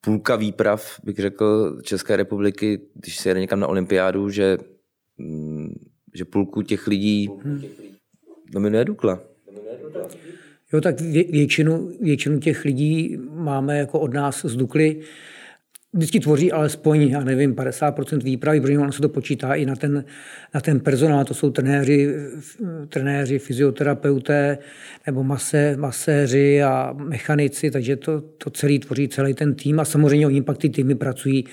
půlka 0.00 0.36
výprav, 0.36 1.00
bych 1.04 1.16
řekl, 1.16 1.78
České 1.82 2.16
republiky, 2.16 2.80
když 2.94 3.16
se 3.16 3.30
jede 3.30 3.40
někam 3.40 3.60
na 3.60 3.66
olympiádu, 3.66 4.30
že, 4.30 4.58
mm, 5.18 5.74
že 6.14 6.24
půlku 6.24 6.62
těch 6.62 6.86
lidí 6.86 7.28
hmm. 7.44 7.62
dominuje 8.52 8.84
Dukla. 8.84 9.29
Jo, 10.72 10.80
tak 10.80 11.00
většinu, 11.00 11.90
většinu 12.00 12.38
těch 12.38 12.64
lidí 12.64 13.18
máme 13.34 13.78
jako 13.78 14.00
od 14.00 14.14
nás 14.14 14.44
z 14.44 14.56
Dukly. 14.56 15.00
Vždycky 15.92 16.20
tvoří 16.20 16.52
alespoň, 16.52 17.02
já 17.02 17.24
nevím, 17.24 17.54
50% 17.54 18.22
výpravy, 18.22 18.60
protože 18.60 18.78
ono 18.78 18.92
se 18.92 19.02
to 19.02 19.08
počítá 19.08 19.54
i 19.54 19.66
na 19.66 19.76
ten, 19.76 20.04
na 20.54 20.60
ten 20.60 20.80
personál, 20.80 21.24
to 21.24 21.34
jsou 21.34 21.50
trenéři, 21.50 22.14
trenéři 22.88 23.38
fyzioterapeuté 23.38 24.58
nebo 25.06 25.22
mase, 25.22 25.76
maséři 25.76 26.62
a 26.62 26.92
mechanici, 26.92 27.70
takže 27.70 27.96
to, 27.96 28.20
to 28.20 28.50
celý 28.50 28.78
tvoří 28.78 29.08
celý 29.08 29.34
ten 29.34 29.54
tým 29.54 29.80
a 29.80 29.84
samozřejmě 29.84 30.26
oni 30.26 30.42
pak 30.42 30.58
ty 30.58 30.68
týmy 30.68 30.94
pracují 30.94 31.44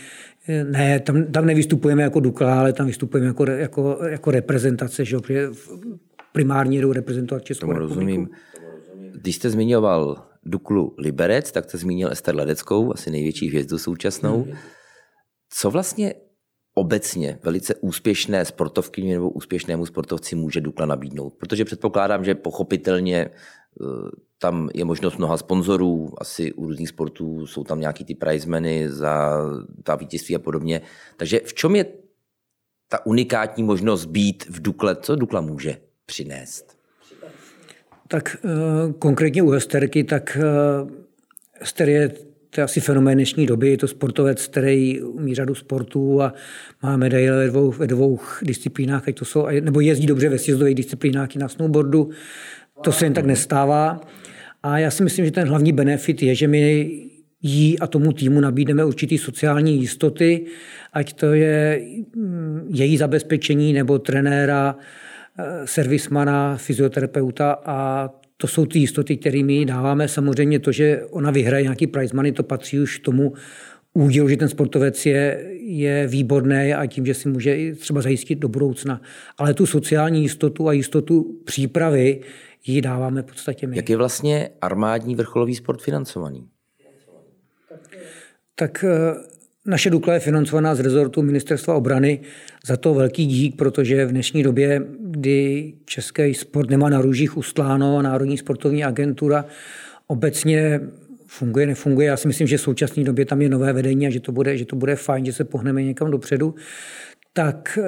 ne, 0.64 1.00
tam, 1.00 1.24
tam 1.24 1.46
nevystupujeme 1.46 2.04
jako 2.04 2.20
Dukla, 2.20 2.60
ale 2.60 2.74
tam 2.74 2.88
vystupujeme 2.88 3.28
jako, 3.28 3.46
jako, 3.46 4.00
jako 4.10 4.32
reprezentace, 4.32 5.06
že? 5.06 5.18
primárně 6.34 6.82
jdou 6.82 6.94
reprezentovat 6.94 7.44
Českou 7.44 7.68
Tomu 7.68 7.74
republiku. 7.74 8.00
rozumím. 8.00 8.30
Když 9.28 9.36
jste 9.36 9.50
zmiňoval 9.50 10.24
Duklu 10.44 10.96
Liberec, 10.98 11.52
tak 11.52 11.66
jste 11.66 11.78
zmínil 11.78 12.12
Ester 12.12 12.36
Ledeckou, 12.36 12.94
asi 12.94 13.12
největší 13.12 13.48
hvězdu 13.48 13.78
současnou. 13.78 14.46
Mm. 14.46 14.54
Co 15.50 15.72
vlastně 15.72 16.14
obecně 16.74 17.40
velice 17.44 17.76
úspěšné 17.76 18.46
sportovky 18.46 19.02
nebo 19.02 19.30
úspěšnému 19.30 19.86
sportovci 19.86 20.36
může 20.36 20.62
Dukla 20.62 20.86
nabídnout? 20.86 21.34
Protože 21.34 21.66
předpokládám, 21.66 22.24
že 22.24 22.36
pochopitelně 22.36 23.18
eh, 23.18 23.32
tam 24.40 24.70
je 24.74 24.86
možnost 24.86 25.18
mnoha 25.18 25.38
sponzorů, 25.38 26.14
asi 26.18 26.54
u 26.54 26.66
různých 26.66 26.90
sportů 26.90 27.48
jsou 27.48 27.64
tam 27.64 27.80
nějaký 27.80 28.06
ty 28.06 28.16
prizemeny 28.16 28.90
za 28.92 29.42
ta 29.84 29.96
vítězství 29.96 30.36
a 30.36 30.40
podobně. 30.40 30.82
Takže 31.18 31.42
v 31.46 31.54
čem 31.54 31.76
je 31.76 31.86
ta 32.90 33.06
unikátní 33.06 33.64
možnost 33.64 34.06
být 34.06 34.46
v 34.50 34.62
Dukle? 34.62 34.96
Co 34.96 35.16
Dukla 35.16 35.42
může? 35.42 35.78
přinést? 36.06 36.77
Tak 38.08 38.38
eh, 38.46 38.50
konkrétně 39.00 39.42
u 39.42 39.50
Hesterky, 39.50 40.04
tak 40.04 40.38
Hester 41.62 41.90
je 41.90 42.12
to 42.50 42.62
je 42.62 42.66
asi 42.66 42.80
fenomén 42.80 43.18
dnešní 43.18 43.46
doby. 43.46 43.70
Je 43.70 43.78
to 43.78 43.88
sportovec, 43.88 44.48
který 44.48 45.02
umí 45.02 45.36
řadu 45.36 45.56
sportů 45.56 46.22
a 46.22 46.34
má 46.84 46.98
medaile 46.98 47.38
ve 47.38 47.48
dvou, 47.48 47.72
ve 47.72 47.88
dvou 47.88 48.20
disciplínách, 48.42 49.08
ať 49.08 49.16
to 49.16 49.26
jsou, 49.26 49.48
nebo 49.62 49.80
jezdí 49.80 50.08
dobře 50.08 50.30
ve 50.30 50.38
sjezdových 50.38 50.76
disciplínách 50.76 51.36
i 51.36 51.40
na 51.40 51.48
snowboardu. 51.48 52.10
To 52.82 52.92
se 52.92 53.06
jen 53.06 53.14
tak 53.14 53.26
nestává. 53.26 54.02
A 54.64 54.78
já 54.78 54.92
si 54.92 55.04
myslím, 55.04 55.26
že 55.26 55.32
ten 55.32 55.48
hlavní 55.48 55.74
benefit 55.74 56.24
je, 56.24 56.36
že 56.36 56.48
my 56.48 56.92
jí 57.42 57.80
a 57.80 57.88
tomu 57.88 58.14
týmu 58.14 58.40
nabídneme 58.40 58.86
určitý 58.86 59.18
sociální 59.18 59.80
jistoty, 59.80 60.46
ať 60.94 61.14
to 61.14 61.34
je 61.34 61.82
mm, 62.16 62.68
její 62.74 62.98
zabezpečení 62.98 63.74
nebo 63.74 64.00
trenéra, 64.00 64.76
Eh, 64.76 65.07
servismana, 65.66 66.58
fyzioterapeuta 66.58 67.62
a 67.66 68.10
to 68.38 68.48
jsou 68.48 68.66
ty 68.66 68.80
jistoty, 68.80 69.18
kterými 69.18 69.66
dáváme. 69.66 70.08
Samozřejmě 70.08 70.60
to, 70.60 70.72
že 70.72 71.06
ona 71.10 71.32
vyhraje 71.32 71.64
nějaký 71.64 71.88
prize 71.88 72.16
money, 72.16 72.32
to 72.32 72.44
patří 72.44 72.80
už 72.80 73.00
tomu 73.00 73.34
údělu, 73.94 74.30
že 74.30 74.38
ten 74.38 74.50
sportovec 74.50 75.06
je, 75.06 75.52
je 75.60 76.08
výborný 76.08 76.74
a 76.74 76.86
tím, 76.86 77.06
že 77.06 77.14
si 77.14 77.30
může 77.30 77.76
třeba 77.76 78.02
zajistit 78.02 78.36
do 78.36 78.48
budoucna. 78.48 79.02
Ale 79.38 79.54
tu 79.54 79.66
sociální 79.66 80.22
jistotu 80.22 80.68
a 80.68 80.74
jistotu 80.74 81.42
přípravy 81.46 82.22
ji 82.66 82.82
dáváme 82.82 83.22
v 83.22 83.26
podstatě 83.26 83.68
my. 83.68 83.76
Jak 83.76 83.90
je 83.90 83.98
vlastně 83.98 84.50
armádní 84.62 85.16
vrcholový 85.16 85.56
sport 85.56 85.82
financovaný? 85.82 86.48
Tak 88.56 88.84
eh, 88.84 89.37
naše 89.68 89.90
Dukla 89.90 90.14
je 90.14 90.20
financovaná 90.20 90.76
z 90.76 90.80
rezortu 90.80 91.22
Ministerstva 91.22 91.76
obrany. 91.76 92.20
Za 92.66 92.78
to 92.78 92.94
velký 92.94 93.26
dík, 93.26 93.56
protože 93.56 94.06
v 94.06 94.12
dnešní 94.12 94.44
době, 94.44 94.82
kdy 95.00 95.74
český 95.86 96.34
sport 96.34 96.70
nemá 96.70 96.90
na 96.90 97.02
růžích 97.02 97.38
ustláno, 97.38 98.02
Národní 98.02 98.38
sportovní 98.38 98.84
agentura 98.84 99.46
obecně 100.08 100.80
funguje, 101.26 101.66
nefunguje. 101.66 102.08
Já 102.08 102.18
si 102.18 102.28
myslím, 102.28 102.48
že 102.48 102.58
v 102.58 102.62
současné 102.62 103.04
době 103.04 103.26
tam 103.26 103.42
je 103.42 103.50
nové 103.50 103.74
vedení 103.74 104.08
a 104.08 104.10
že 104.10 104.20
to 104.20 104.32
bude, 104.32 104.58
že 104.58 104.66
to 104.66 104.76
bude 104.76 104.96
fajn, 104.96 105.26
že 105.26 105.34
se 105.34 105.44
pohneme 105.44 105.84
někam 105.84 106.12
dopředu. 106.12 106.56
Tak 107.34 107.80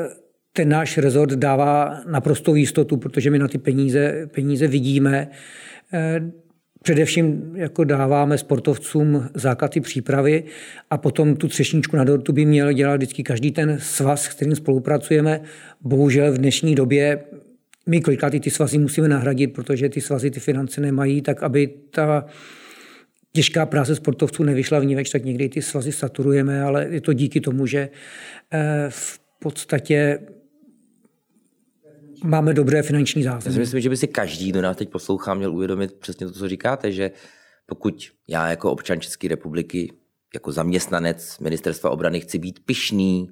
ten 0.54 0.70
náš 0.70 0.98
rezort 0.98 1.32
dává 1.32 2.02
naprostou 2.12 2.56
jistotu, 2.56 2.98
protože 2.98 3.32
my 3.32 3.40
na 3.40 3.48
ty 3.48 3.58
peníze, 3.58 4.28
peníze 4.34 4.68
vidíme. 4.68 5.28
Především 6.84 7.52
jako 7.56 7.84
dáváme 7.84 8.38
sportovcům 8.38 9.30
základy 9.34 9.82
přípravy 9.82 10.44
a 10.90 10.98
potom 10.98 11.36
tu 11.36 11.48
třešničku 11.48 11.96
na 11.98 12.04
dortu 12.04 12.34
by 12.34 12.46
měl 12.46 12.74
dělat 12.74 12.96
vždycky 12.96 13.24
každý 13.24 13.52
ten 13.52 13.78
svaz, 13.82 14.22
s 14.22 14.28
kterým 14.28 14.56
spolupracujeme. 14.56 15.42
Bohužel 15.82 16.34
v 16.34 16.38
dnešní 16.38 16.76
době 16.76 17.24
my 17.88 18.02
kolikrát 18.02 18.34
ty 18.42 18.50
svazy 18.50 18.78
musíme 18.78 19.08
nahradit, 19.08 19.48
protože 19.48 19.90
ty 19.90 20.02
svazy 20.02 20.32
ty 20.32 20.40
finance 20.40 20.82
nemají, 20.82 21.22
tak 21.22 21.44
aby 21.44 21.68
ta 21.92 22.26
těžká 23.34 23.66
práce 23.66 23.96
sportovců 23.96 24.44
nevyšla 24.44 24.80
v 24.80 24.86
níveč, 24.86 25.10
tak 25.10 25.26
někdy 25.26 25.50
ty 25.50 25.62
svazy 25.62 25.92
saturujeme, 25.92 26.62
ale 26.62 26.88
je 26.90 27.02
to 27.02 27.14
díky 27.14 27.42
tomu, 27.42 27.66
že 27.66 27.90
eh, 28.52 28.86
v 28.90 29.20
podstatě 29.40 30.20
máme 32.24 32.54
dobré 32.54 32.84
finanční 32.84 33.24
zázemí. 33.24 33.46
Já 33.46 33.52
si 33.54 33.60
myslím, 33.60 33.82
že 33.82 33.90
by 33.90 33.98
si 33.98 34.08
každý, 34.08 34.50
kdo 34.50 34.62
nás 34.62 34.78
teď 34.78 34.90
poslouchá, 34.90 35.34
měl 35.34 35.54
uvědomit 35.54 35.94
přesně 35.94 36.28
to, 36.28 36.34
co 36.34 36.50
říkáte, 36.50 36.92
že 36.92 37.12
pokud 37.66 38.12
já 38.28 38.50
jako 38.50 38.72
občan 38.72 39.02
České 39.02 39.28
republiky, 39.28 39.94
jako 40.34 40.52
zaměstnanec 40.52 41.40
ministerstva 41.40 41.90
obrany 41.90 42.20
chci 42.20 42.40
být 42.40 42.60
pišný 42.66 43.30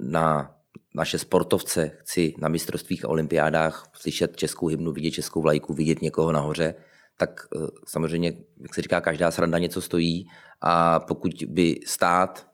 na 0.00 0.54
naše 0.94 1.18
sportovce, 1.18 1.90
chci 2.00 2.34
na 2.38 2.48
mistrovstvích 2.48 3.04
a 3.04 3.08
olympiádách 3.08 3.90
slyšet 3.94 4.36
českou 4.36 4.66
hymnu, 4.66 4.92
vidět 4.92 5.10
českou 5.10 5.42
vlajku, 5.42 5.74
vidět 5.74 6.02
někoho 6.02 6.32
nahoře, 6.32 6.74
tak 7.16 7.46
eh, 7.56 7.58
samozřejmě, 7.86 8.32
jak 8.60 8.74
se 8.74 8.82
říká, 8.82 9.00
každá 9.00 9.30
sranda 9.30 9.58
něco 9.58 9.80
stojí 9.80 10.26
a 10.60 11.00
pokud 11.00 11.32
by 11.48 11.80
stát, 11.86 12.46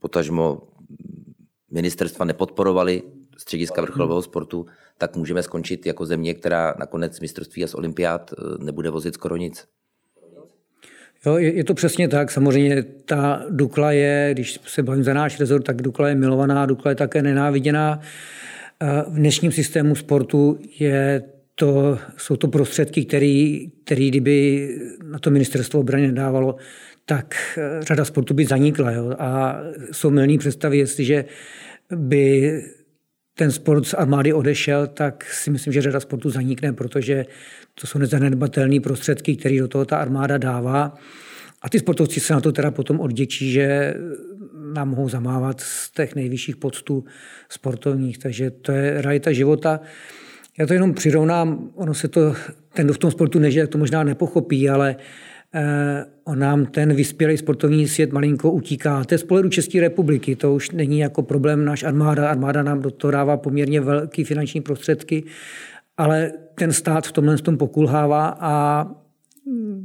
potažmo 0.00 0.68
ministerstva 1.70 2.24
nepodporovali 2.24 3.02
střediska 3.38 3.82
vrcholového 3.82 4.22
sportu, 4.22 4.66
tak 4.98 5.16
můžeme 5.16 5.42
skončit 5.42 5.86
jako 5.86 6.06
země, 6.06 6.34
která 6.34 6.74
nakonec 6.78 7.20
mistrovství 7.20 7.64
a 7.64 7.66
z 7.66 7.74
olympiád 7.74 8.32
eh, 8.32 8.64
nebude 8.64 8.90
vozit 8.90 9.14
skoro 9.14 9.36
nic. 9.36 9.64
Jo, 11.26 11.36
je, 11.36 11.54
je 11.54 11.64
to 11.64 11.74
přesně 11.74 12.08
tak. 12.08 12.30
Samozřejmě 12.30 12.82
ta 12.82 13.42
Dukla 13.50 13.92
je, 13.92 14.28
když 14.32 14.60
se 14.66 14.82
bavím 14.82 15.04
za 15.04 15.14
náš 15.14 15.40
rezort, 15.40 15.64
tak 15.64 15.82
Dukla 15.82 16.08
je 16.08 16.14
milovaná, 16.14 16.66
Dukla 16.66 16.90
je 16.90 16.94
také 16.94 17.22
nenáviděná. 17.22 18.00
Eh, 18.80 19.02
v 19.08 19.14
dnešním 19.14 19.52
systému 19.52 19.94
sportu 19.94 20.58
je 20.78 21.22
to, 21.54 21.98
jsou 22.16 22.36
to 22.36 22.48
prostředky, 22.48 23.04
které 23.04 24.08
kdyby 24.08 24.68
na 25.04 25.18
to 25.18 25.30
ministerstvo 25.30 25.80
obrany 25.80 26.06
nedávalo, 26.06 26.56
tak 27.06 27.34
eh, 27.58 27.84
řada 27.84 28.04
sportu 28.04 28.34
by 28.34 28.44
zanikla. 28.44 28.90
Jo? 28.90 29.14
A 29.18 29.60
jsou 29.92 30.10
milné 30.10 30.38
představy, 30.38 30.78
jestliže 30.78 31.24
by 31.96 32.62
ten 33.34 33.52
sport 33.52 33.86
z 33.86 33.94
armády 33.94 34.32
odešel, 34.32 34.86
tak 34.86 35.24
si 35.24 35.50
myslím, 35.50 35.72
že 35.72 35.82
řada 35.82 36.00
sportu 36.00 36.30
zanikne, 36.30 36.72
protože 36.72 37.26
to 37.74 37.86
jsou 37.86 37.98
nezanedbatelné 37.98 38.80
prostředky, 38.80 39.36
které 39.36 39.58
do 39.58 39.68
toho 39.68 39.84
ta 39.84 39.96
armáda 39.96 40.38
dává. 40.38 40.94
A 41.62 41.68
ty 41.68 41.78
sportovci 41.78 42.20
se 42.20 42.34
na 42.34 42.40
to 42.40 42.52
teda 42.52 42.70
potom 42.70 43.00
odděčí, 43.00 43.52
že 43.52 43.94
nám 44.74 44.88
mohou 44.88 45.08
zamávat 45.08 45.60
z 45.60 45.90
těch 45.90 46.14
nejvyšších 46.14 46.56
poctů 46.56 47.04
sportovních. 47.48 48.18
Takže 48.18 48.50
to 48.50 48.72
je 48.72 49.02
realita 49.02 49.32
života. 49.32 49.80
Já 50.58 50.66
to 50.66 50.72
jenom 50.72 50.94
přirovnám, 50.94 51.70
ono 51.74 51.94
se 51.94 52.08
to, 52.08 52.34
ten, 52.72 52.92
v 52.92 52.98
tom 52.98 53.10
sportu 53.10 53.38
nežije, 53.38 53.66
to 53.66 53.78
možná 53.78 54.04
nepochopí, 54.04 54.68
ale 54.68 54.96
eh, 54.98 55.02
on 56.24 56.38
nám 56.38 56.66
ten 56.66 56.94
vyspělý 56.94 57.36
sportovní 57.36 57.88
svět 57.88 58.12
malinko 58.12 58.50
utíká. 58.50 59.04
To 59.04 59.14
je 59.14 59.18
z 59.18 59.24
pohledu 59.24 59.48
České 59.48 59.80
republiky, 59.80 60.36
to 60.36 60.54
už 60.54 60.70
není 60.70 60.98
jako 60.98 61.22
problém 61.22 61.64
náš 61.64 61.82
armáda. 61.82 62.30
Armáda 62.30 62.62
nám 62.62 62.82
do 62.82 62.90
toho 62.90 63.10
dává 63.10 63.36
poměrně 63.36 63.80
velké 63.80 64.24
finanční 64.24 64.60
prostředky, 64.60 65.24
ale 65.96 66.32
ten 66.54 66.72
stát 66.72 67.06
v 67.06 67.12
tomhle 67.12 67.38
tom 67.38 67.56
pokulhává 67.56 68.36
a 68.40 68.86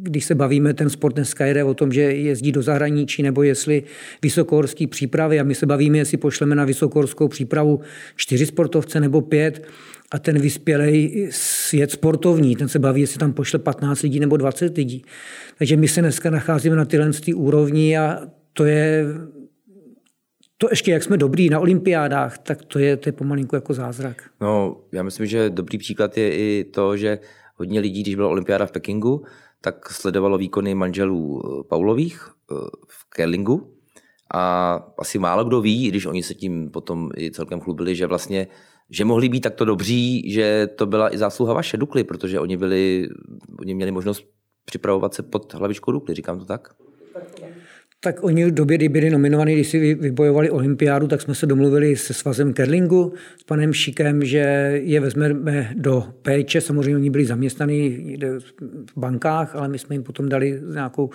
když 0.01 0.25
se 0.25 0.36
bavíme, 0.36 0.73
ten 0.73 0.89
sport 0.89 1.13
dneska 1.13 1.45
jede 1.45 1.63
o 1.63 1.73
tom, 1.73 1.91
že 1.91 2.01
jezdí 2.01 2.51
do 2.51 2.62
zahraničí 2.62 3.23
nebo 3.23 3.43
jestli 3.43 3.84
vysokohorský 4.21 4.88
přípravy 4.88 5.39
a 5.39 5.43
my 5.43 5.55
se 5.55 5.65
bavíme, 5.65 5.97
jestli 5.97 6.17
pošleme 6.17 6.55
na 6.55 6.65
vysokohorskou 6.65 7.27
přípravu 7.27 7.79
čtyři 8.15 8.45
sportovce 8.45 8.99
nebo 8.99 9.21
pět 9.21 9.67
a 10.11 10.19
ten 10.19 10.39
vyspělý 10.39 11.27
svět 11.31 11.91
sportovní, 11.91 12.55
ten 12.55 12.67
se 12.67 12.79
baví, 12.79 13.01
jestli 13.01 13.19
tam 13.19 13.33
pošle 13.33 13.59
15 13.59 14.01
lidí 14.01 14.19
nebo 14.19 14.37
20 14.37 14.77
lidí. 14.77 15.05
Takže 15.57 15.77
my 15.77 15.87
se 15.87 16.01
dneska 16.01 16.29
nacházíme 16.29 16.75
na 16.75 16.85
tyhle 16.85 17.11
úrovni 17.35 17.97
a 17.97 18.19
to 18.53 18.65
je 18.65 19.05
to 20.61 20.67
ještě, 20.69 20.91
jak 20.91 21.03
jsme 21.03 21.17
dobrý 21.17 21.49
na 21.49 21.59
olympiádách, 21.59 22.37
tak 22.37 22.65
to 22.65 22.79
je, 22.79 22.97
to 22.97 23.09
je 23.09 23.13
pomalinku 23.13 23.55
jako 23.55 23.73
zázrak. 23.73 24.29
No, 24.41 24.81
já 24.91 25.03
myslím, 25.03 25.25
že 25.25 25.49
dobrý 25.49 25.77
příklad 25.77 26.17
je 26.17 26.35
i 26.35 26.63
to, 26.63 26.97
že 26.97 27.19
hodně 27.55 27.79
lidí, 27.79 28.01
když 28.01 28.15
byla 28.15 28.29
olympiáda 28.29 28.65
v 28.65 28.71
Pekingu, 28.71 29.23
tak 29.61 29.89
sledovalo 29.89 30.37
výkony 30.37 30.75
manželů 30.75 31.41
eh, 31.43 31.63
Paulových 31.69 32.29
eh, 32.29 32.55
v 32.87 33.09
curlingu 33.15 33.73
a 34.33 34.73
asi 34.97 35.19
málo 35.19 35.43
kdo 35.43 35.61
ví, 35.61 35.87
když 35.87 36.05
oni 36.05 36.23
se 36.23 36.33
tím 36.33 36.69
potom 36.69 37.09
i 37.17 37.31
celkem 37.31 37.59
chlubili, 37.59 37.95
že 37.95 38.07
vlastně 38.07 38.47
že 38.89 39.06
mohli 39.06 39.30
být 39.30 39.41
takto 39.41 39.65
dobří, 39.65 40.32
že 40.32 40.67
to 40.67 40.86
byla 40.86 41.13
i 41.13 41.17
zásluha 41.17 41.54
vaše 41.54 41.78
Dukly, 41.78 42.04
protože 42.04 42.39
oni 42.39 42.58
byli, 42.58 43.10
oni 43.60 43.73
měli 43.75 43.91
možnost 43.91 44.25
připravovat 44.65 45.13
se 45.13 45.23
pod 45.23 45.54
hlavičkou 45.54 45.91
Dukly, 45.91 46.15
říkám 46.15 46.39
to 46.39 46.45
tak? 46.45 46.75
Tak 48.01 48.23
oni 48.23 48.45
v 48.45 48.53
době, 48.53 48.77
kdy 48.77 48.89
byli 48.89 49.09
nominovaní, 49.09 49.53
když 49.53 49.67
si 49.67 49.95
vybojovali 49.95 50.49
olympiádu, 50.49 51.07
tak 51.07 51.21
jsme 51.21 51.35
se 51.35 51.45
domluvili 51.45 51.95
se 51.95 52.13
svazem 52.13 52.53
Kerlingu, 52.53 53.13
s 53.38 53.43
panem 53.43 53.73
Šikem, 53.73 54.25
že 54.25 54.39
je 54.83 54.99
vezmeme 54.99 55.71
do 55.75 56.03
péče. 56.21 56.62
Samozřejmě 56.62 56.95
oni 56.95 57.09
byli 57.09 57.25
zaměstnaní 57.25 58.17
v 58.95 58.97
bankách, 58.97 59.55
ale 59.55 59.67
my 59.67 59.79
jsme 59.79 59.95
jim 59.95 60.03
potom 60.03 60.29
dali 60.29 60.62
nějakou 60.73 61.09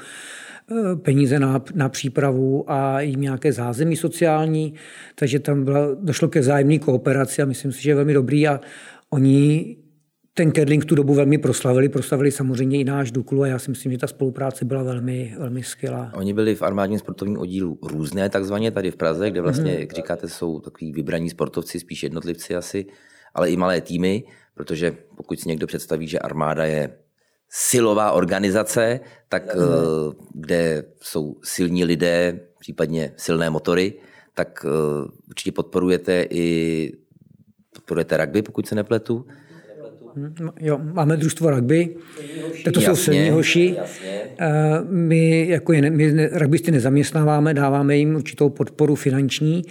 eh, 0.70 0.96
peníze 0.96 1.38
na, 1.38 1.64
na 1.74 1.88
přípravu 1.88 2.70
a 2.72 3.00
jim 3.00 3.20
nějaké 3.20 3.52
zázemí 3.52 3.96
sociální, 3.96 4.74
takže 5.14 5.38
tam 5.38 5.64
byla, 5.64 5.88
došlo 6.00 6.28
ke 6.28 6.40
vzájemné 6.40 6.78
kooperaci 6.78 7.42
a 7.42 7.44
myslím 7.46 7.72
si, 7.72 7.82
že 7.82 7.90
je 7.90 7.94
velmi 7.94 8.14
dobrý 8.14 8.48
a 8.48 8.60
oni 9.10 9.76
ten 10.34 10.52
Kedling 10.52 10.84
tu 10.84 10.94
dobu 10.94 11.14
velmi 11.14 11.38
proslavili, 11.38 11.88
proslavili 11.88 12.32
samozřejmě 12.32 12.80
i 12.80 12.84
náš 12.84 13.10
Duklu 13.10 13.42
a 13.42 13.46
já 13.46 13.58
si 13.58 13.70
myslím, 13.70 13.92
že 13.92 13.98
ta 13.98 14.06
spolupráce 14.06 14.64
byla 14.64 14.82
velmi, 14.82 15.34
velmi 15.38 15.62
skvělá. 15.62 16.12
Oni 16.14 16.32
byli 16.32 16.54
v 16.54 16.62
armádním 16.62 16.98
sportovním 16.98 17.38
oddílu 17.38 17.78
různé, 17.82 18.28
takzvaně 18.28 18.70
tady 18.70 18.90
v 18.90 18.96
Praze, 18.96 19.30
kde 19.30 19.40
vlastně, 19.40 19.72
mm-hmm. 19.72 19.80
jak 19.80 19.92
říkáte, 19.92 20.28
jsou 20.28 20.60
takový 20.60 20.92
vybraní 20.92 21.30
sportovci, 21.30 21.80
spíš 21.80 22.02
jednotlivci 22.02 22.56
asi, 22.56 22.86
ale 23.34 23.50
i 23.50 23.56
malé 23.56 23.80
týmy, 23.80 24.24
protože 24.54 24.96
pokud 25.16 25.40
si 25.40 25.48
někdo 25.48 25.66
představí, 25.66 26.08
že 26.08 26.18
armáda 26.18 26.64
je 26.64 26.96
silová 27.48 28.12
organizace, 28.12 29.00
tak 29.28 29.56
mm-hmm. 29.56 30.14
kde 30.34 30.84
jsou 31.00 31.36
silní 31.42 31.84
lidé, 31.84 32.40
případně 32.58 33.12
silné 33.16 33.50
motory, 33.50 33.94
tak 34.34 34.66
eh, 34.66 34.68
určitě 35.28 35.52
podporujete 35.52 36.26
i 36.30 36.92
podporujete 37.74 38.16
rugby, 38.16 38.42
pokud 38.42 38.66
se 38.66 38.74
nepletu. 38.74 39.26
Hm, 40.16 40.48
jo, 40.60 40.80
máme 40.92 41.16
družstvo 41.16 41.50
rugby, 41.50 41.96
to 42.74 42.80
jsou 42.80 42.96
silní 42.96 43.30
hoši. 43.30 43.76
My, 44.88 45.48
jako 45.48 45.72
je, 45.72 45.90
my 45.90 46.28
rugbysty 46.32 46.70
nezaměstnáváme, 46.70 47.54
dáváme 47.54 47.96
jim 47.96 48.16
určitou 48.16 48.48
podporu 48.48 48.94
finanční 48.94 49.62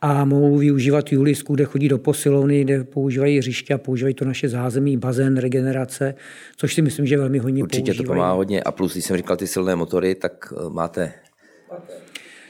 a 0.00 0.24
mohou 0.24 0.56
využívat 0.58 1.12
Julisku, 1.12 1.54
kde 1.54 1.64
chodí 1.64 1.88
do 1.88 1.98
posilovny, 1.98 2.64
kde 2.64 2.84
používají 2.84 3.38
hřiště 3.38 3.74
a 3.74 3.78
používají 3.78 4.14
to 4.14 4.24
naše 4.24 4.48
zázemí, 4.48 4.96
bazén, 4.96 5.36
regenerace, 5.36 6.14
což 6.56 6.74
si 6.74 6.82
myslím, 6.82 7.06
že 7.06 7.16
velmi 7.16 7.38
hodně 7.38 7.62
Určitě 7.62 7.84
používají. 7.84 8.06
to 8.06 8.12
pomáhá 8.12 8.32
hodně. 8.32 8.62
A 8.62 8.72
plus, 8.72 8.92
když 8.92 9.04
jsem 9.04 9.16
říkal 9.16 9.36
ty 9.36 9.46
silné 9.46 9.76
motory, 9.76 10.14
tak 10.14 10.52
eh, 10.56 10.70
máte 10.70 11.12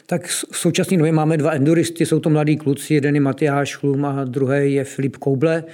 tak 0.06 0.26
v 0.26 0.56
současné 0.56 0.96
době 0.96 1.12
máme 1.12 1.36
dva 1.36 1.50
enduristy, 1.50 2.06
jsou 2.06 2.20
to 2.20 2.30
mladí 2.30 2.56
kluci, 2.56 2.94
jeden 2.94 3.14
je 3.14 3.20
Matyáš 3.20 3.76
Chlum 3.76 4.04
a 4.04 4.24
druhý 4.24 4.74
je 4.74 4.84
Filip 4.84 5.16
Kouble. 5.16 5.64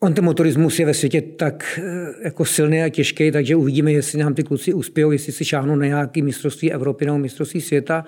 On 0.00 0.14
ten 0.14 0.24
motorismus 0.24 0.78
je 0.78 0.86
ve 0.86 0.94
světě 0.94 1.22
tak 1.22 1.80
eh, 1.82 2.24
jako 2.24 2.44
silný 2.44 2.82
a 2.82 2.88
těžký, 2.88 3.30
takže 3.30 3.56
uvidíme, 3.56 3.92
jestli 3.92 4.18
nám 4.18 4.34
ty 4.34 4.42
kluci 4.42 4.74
uspějou, 4.74 5.10
jestli 5.10 5.32
si 5.32 5.44
šáhnou 5.44 5.76
na 5.76 5.86
nějaké 5.86 6.22
mistrovství 6.22 6.72
Evropy 6.72 7.06
nebo 7.06 7.18
mistrovství 7.18 7.60
světa. 7.60 8.04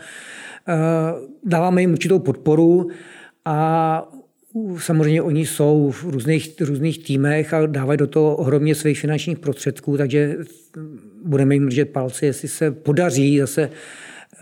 Eh, 0.68 0.74
dáváme 1.44 1.80
jim 1.80 1.92
určitou 1.92 2.18
podporu 2.18 2.88
a 3.44 4.08
samozřejmě 4.78 5.22
oni 5.22 5.46
jsou 5.46 5.90
v 5.90 6.04
různých, 6.04 6.60
různých 6.60 7.04
týmech 7.04 7.54
a 7.54 7.66
dávají 7.66 7.98
do 7.98 8.06
toho 8.06 8.36
ohromně 8.36 8.74
svých 8.74 9.00
finančních 9.00 9.38
prostředků, 9.38 9.96
takže 9.96 10.36
budeme 11.24 11.54
jim 11.54 11.66
držet 11.66 11.90
palce, 11.90 12.26
jestli 12.26 12.48
se 12.48 12.70
podaří 12.70 13.38
zase 13.38 13.70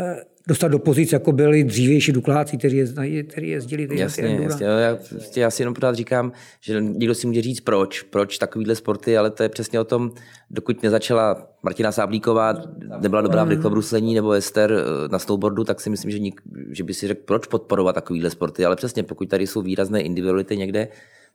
eh, 0.01 0.17
dostat 0.47 0.69
do 0.69 0.79
pozic, 0.79 1.13
jako 1.13 1.33
byli 1.33 1.65
dřívější 1.65 2.13
dukláci, 2.13 2.57
kteří, 2.57 2.83
kteří 3.29 3.49
jezdili. 3.49 3.89
Jasně, 4.01 4.39
jasně. 4.43 4.67
Já, 4.67 4.97
prostě 4.97 5.41
já 5.41 5.51
si 5.51 5.63
jenom 5.63 5.75
pořád 5.75 5.95
říkám, 5.95 6.33
že 6.61 6.81
někdo 6.81 7.15
si 7.15 7.27
může 7.27 7.43
říct, 7.43 7.61
proč, 7.61 8.03
proč 8.03 8.39
takovýhle 8.39 8.75
sporty, 8.75 9.19
ale 9.19 9.31
to 9.31 9.43
je 9.43 9.49
přesně 9.49 9.81
o 9.81 9.85
tom, 9.85 10.13
dokud 10.51 10.83
nezačala 10.83 11.49
Martina 11.63 11.93
Sáblíková, 11.93 12.55
nebyla 13.01 13.23
dobrá 13.23 13.45
v 13.45 13.49
rychlobruslení 13.49 14.15
nebo 14.15 14.33
Ester 14.33 14.73
eh, 14.73 15.09
na 15.09 15.19
snowboardu, 15.19 15.65
tak 15.65 15.81
si 15.81 15.91
myslím, 15.91 16.11
že, 16.11 16.19
nik, 16.19 16.41
že 16.71 16.85
by 16.85 16.95
si 16.95 17.09
řekl, 17.09 17.21
proč 17.25 17.47
podporovat 17.47 17.93
takovýhle 17.93 18.31
sporty, 18.31 18.65
ale 18.65 18.77
přesně 18.77 19.03
pokud 19.03 19.29
tady 19.29 19.47
jsou 19.47 19.63
výrazné 19.63 20.01
individuality 20.01 20.57
někde, 20.57 20.89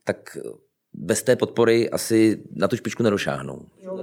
tak 0.04 0.38
bez 0.94 1.22
té 1.22 1.36
podpory 1.36 1.90
asi 1.90 2.42
na 2.56 2.68
tu 2.68 2.76
špičku 2.76 3.02
nedošáhnou. 3.02 3.66
Jo, 3.82 3.96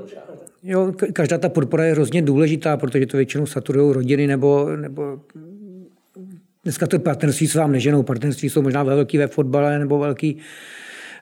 každá 1.13 1.37
ta 1.37 1.49
podpora 1.49 1.85
je 1.85 1.91
hrozně 1.91 2.21
důležitá, 2.21 2.77
protože 2.77 3.05
to 3.05 3.17
většinou 3.17 3.45
saturují 3.45 3.93
rodiny 3.93 4.27
nebo, 4.27 4.69
nebo 4.75 5.19
dneska 6.63 6.87
to 6.87 6.99
partnerství 6.99 7.47
s 7.47 7.55
vám 7.55 7.71
neženou. 7.71 8.03
Partnerství 8.03 8.49
jsou 8.49 8.61
možná 8.61 8.83
velký 8.83 9.17
ve 9.17 9.27
fotbale 9.27 9.79
nebo 9.79 9.99
velký 9.99 10.37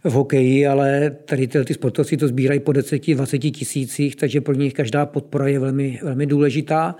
v 0.03 0.11
hokeji, 0.11 0.67
ale 0.67 1.09
tady 1.25 1.47
ty, 1.47 1.65
ty 1.65 1.73
sportovci 1.73 2.17
to 2.17 2.27
sbírají 2.27 2.59
po 2.59 2.71
10-20 2.71 3.51
tisících, 3.51 4.15
takže 4.15 4.41
pro 4.41 4.53
nich 4.53 4.73
každá 4.73 5.05
podpora 5.05 5.47
je 5.47 5.59
velmi, 5.59 5.99
velmi 6.03 6.25
důležitá. 6.25 6.95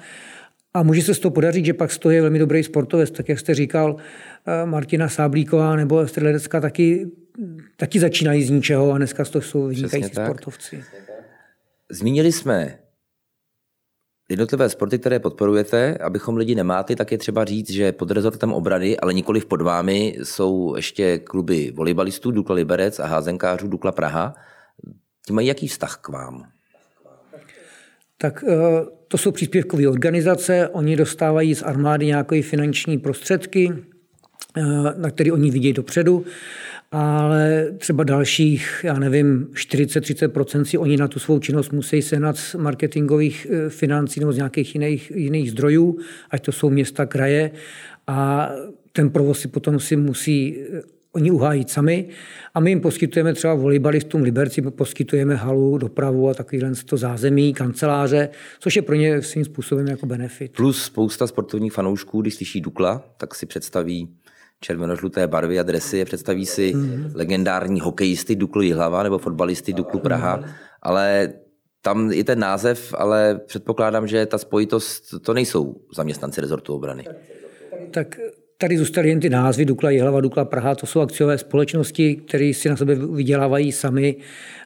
A 0.73 0.84
může 0.84 1.02
se 1.02 1.13
z 1.13 1.19
toho 1.19 1.32
podařit, 1.32 1.65
že 1.65 1.73
pak 1.73 1.91
z 1.91 1.97
toho 1.97 2.12
je 2.12 2.21
velmi 2.21 2.39
dobrý 2.39 2.63
sportovec, 2.63 3.12
tak 3.12 3.30
jak 3.30 3.39
jste 3.39 3.54
říkal, 3.54 3.95
eh, 4.47 4.65
Martina 4.65 5.10
Sáblíková 5.10 5.76
nebo 5.76 6.08
Středlecká 6.08 6.62
taky, 6.62 7.08
taky 7.78 8.00
začínají 8.00 8.43
z 8.43 8.50
ničeho 8.50 8.91
a 8.91 8.97
dneska 8.97 9.26
to 9.26 9.41
jsou 9.41 9.67
vynikající 9.67 10.10
sportovci. 10.10 10.84
Zmínili 11.91 12.32
jsme 12.32 12.80
jednotlivé 14.30 14.69
sporty, 14.69 15.00
které 15.00 15.19
podporujete, 15.19 15.97
abychom 15.97 16.38
lidi 16.38 16.56
nemátli, 16.56 16.95
tak 16.95 17.12
je 17.12 17.17
třeba 17.17 17.45
říct, 17.45 17.71
že 17.71 17.91
pod 17.91 18.12
rezortem 18.12 18.54
obrany, 18.54 18.97
ale 18.97 19.13
nikoli 19.13 19.41
pod 19.41 19.62
vámi, 19.62 20.15
jsou 20.23 20.76
ještě 20.76 21.19
kluby 21.19 21.71
volejbalistů 21.76 22.32
Dukla 22.32 22.56
Liberec 22.56 23.00
a 23.00 23.06
házenkářů 23.06 23.67
Dukla 23.67 23.91
Praha. 23.91 24.36
Ti 25.26 25.34
mají 25.34 25.47
jaký 25.47 25.67
vztah 25.67 25.97
k 25.97 26.10
vám? 26.10 26.43
Tak 28.17 28.43
eh, 28.47 28.56
to 29.08 29.17
jsou 29.17 29.32
příspěvkové 29.32 29.88
organizace, 29.88 30.69
oni 30.69 30.95
dostávají 30.95 31.56
z 31.56 31.63
armády 31.63 32.06
nějaké 32.06 32.41
finanční 32.41 32.97
prostředky, 32.97 33.73
eh, 34.58 34.62
na 34.97 35.12
které 35.12 35.32
oni 35.32 35.52
vidějí 35.52 35.73
dopředu 35.73 36.26
ale 36.91 37.71
třeba 37.78 38.04
dalších, 38.04 38.82
já 38.84 39.00
nevím, 39.00 39.47
40-30% 39.54 40.63
si 40.63 40.78
oni 40.78 40.97
na 40.97 41.08
tu 41.08 41.19
svou 41.19 41.39
činnost 41.39 41.71
musí 41.71 42.02
sehnat 42.02 42.38
z 42.38 42.56
marketingových 42.56 43.47
eh, 43.50 43.69
financí 43.69 44.19
nebo 44.19 44.34
z 44.34 44.38
nějakých 44.38 44.76
jiných, 44.76 45.12
jiných 45.15 45.52
zdrojů, 45.52 46.00
ať 46.30 46.45
to 46.45 46.52
jsou 46.52 46.69
města, 46.69 47.06
kraje 47.06 47.52
a 48.08 48.50
ten 48.93 49.10
provoz 49.10 49.39
si 49.39 49.47
potom 49.47 49.80
si 49.80 49.95
musí 49.95 50.58
eh, 50.73 50.82
oni 51.12 51.32
uhájit 51.32 51.69
sami 51.69 52.10
a 52.54 52.60
my 52.60 52.71
jim 52.71 52.82
poskytujeme 52.82 53.34
třeba 53.34 53.54
volejbalistům 53.54 54.21
Liberci, 54.21 54.62
poskytujeme 54.62 55.36
halu, 55.36 55.78
dopravu 55.78 56.30
a 56.30 56.34
takovýhle 56.34 56.71
to 56.86 56.97
zázemí, 56.97 57.54
kanceláře, 57.54 58.30
což 58.60 58.76
je 58.76 58.82
pro 58.82 58.95
ně 58.95 59.21
svým 59.21 59.45
způsobem 59.45 59.88
jako 59.88 60.06
benefit. 60.06 60.52
Plus 60.52 60.84
spousta 60.84 61.28
sportovních 61.28 61.73
fanoušků, 61.73 62.21
když 62.21 62.36
slyší 62.36 62.62
Dukla, 62.62 63.04
tak 63.17 63.36
si 63.36 63.45
představí 63.45 64.10
červeno-žluté 64.60 65.28
barvy 65.28 65.60
a 65.60 65.63
dresy, 65.63 66.06
představí 66.06 66.46
si 66.46 66.74
mm-hmm. 66.74 67.12
legendární 67.15 67.80
hokejisty 67.80 68.36
Duklu 68.36 68.62
Jihlava 68.62 69.04
nebo 69.04 69.17
fotbalisty 69.17 69.74
Duklu 69.74 70.00
Praha, 70.00 70.38
mm-hmm. 70.38 70.50
ale 70.82 71.34
tam 71.82 72.12
i 72.12 72.24
ten 72.24 72.39
název, 72.39 72.93
ale 72.98 73.39
předpokládám, 73.46 74.08
že 74.08 74.26
ta 74.26 74.38
spojitost, 74.38 75.04
to 75.22 75.34
nejsou 75.34 75.76
zaměstnanci 75.96 76.41
rezortu 76.41 76.74
obrany. 76.74 77.06
Tak 77.91 78.20
tady 78.58 78.78
zůstaly 78.78 79.10
jen 79.10 79.20
ty 79.20 79.30
názvy 79.30 79.65
Dukla 79.65 79.89
Jihlava, 79.89 80.22
Dukla 80.22 80.46
Praha, 80.46 80.76
to 80.76 80.86
jsou 80.86 81.00
akciové 81.00 81.38
společnosti, 81.38 82.15
které 82.15 82.54
si 82.54 82.70
na 82.70 82.76
sebe 82.76 82.96
vydělávají 82.96 83.72
sami 83.72 84.15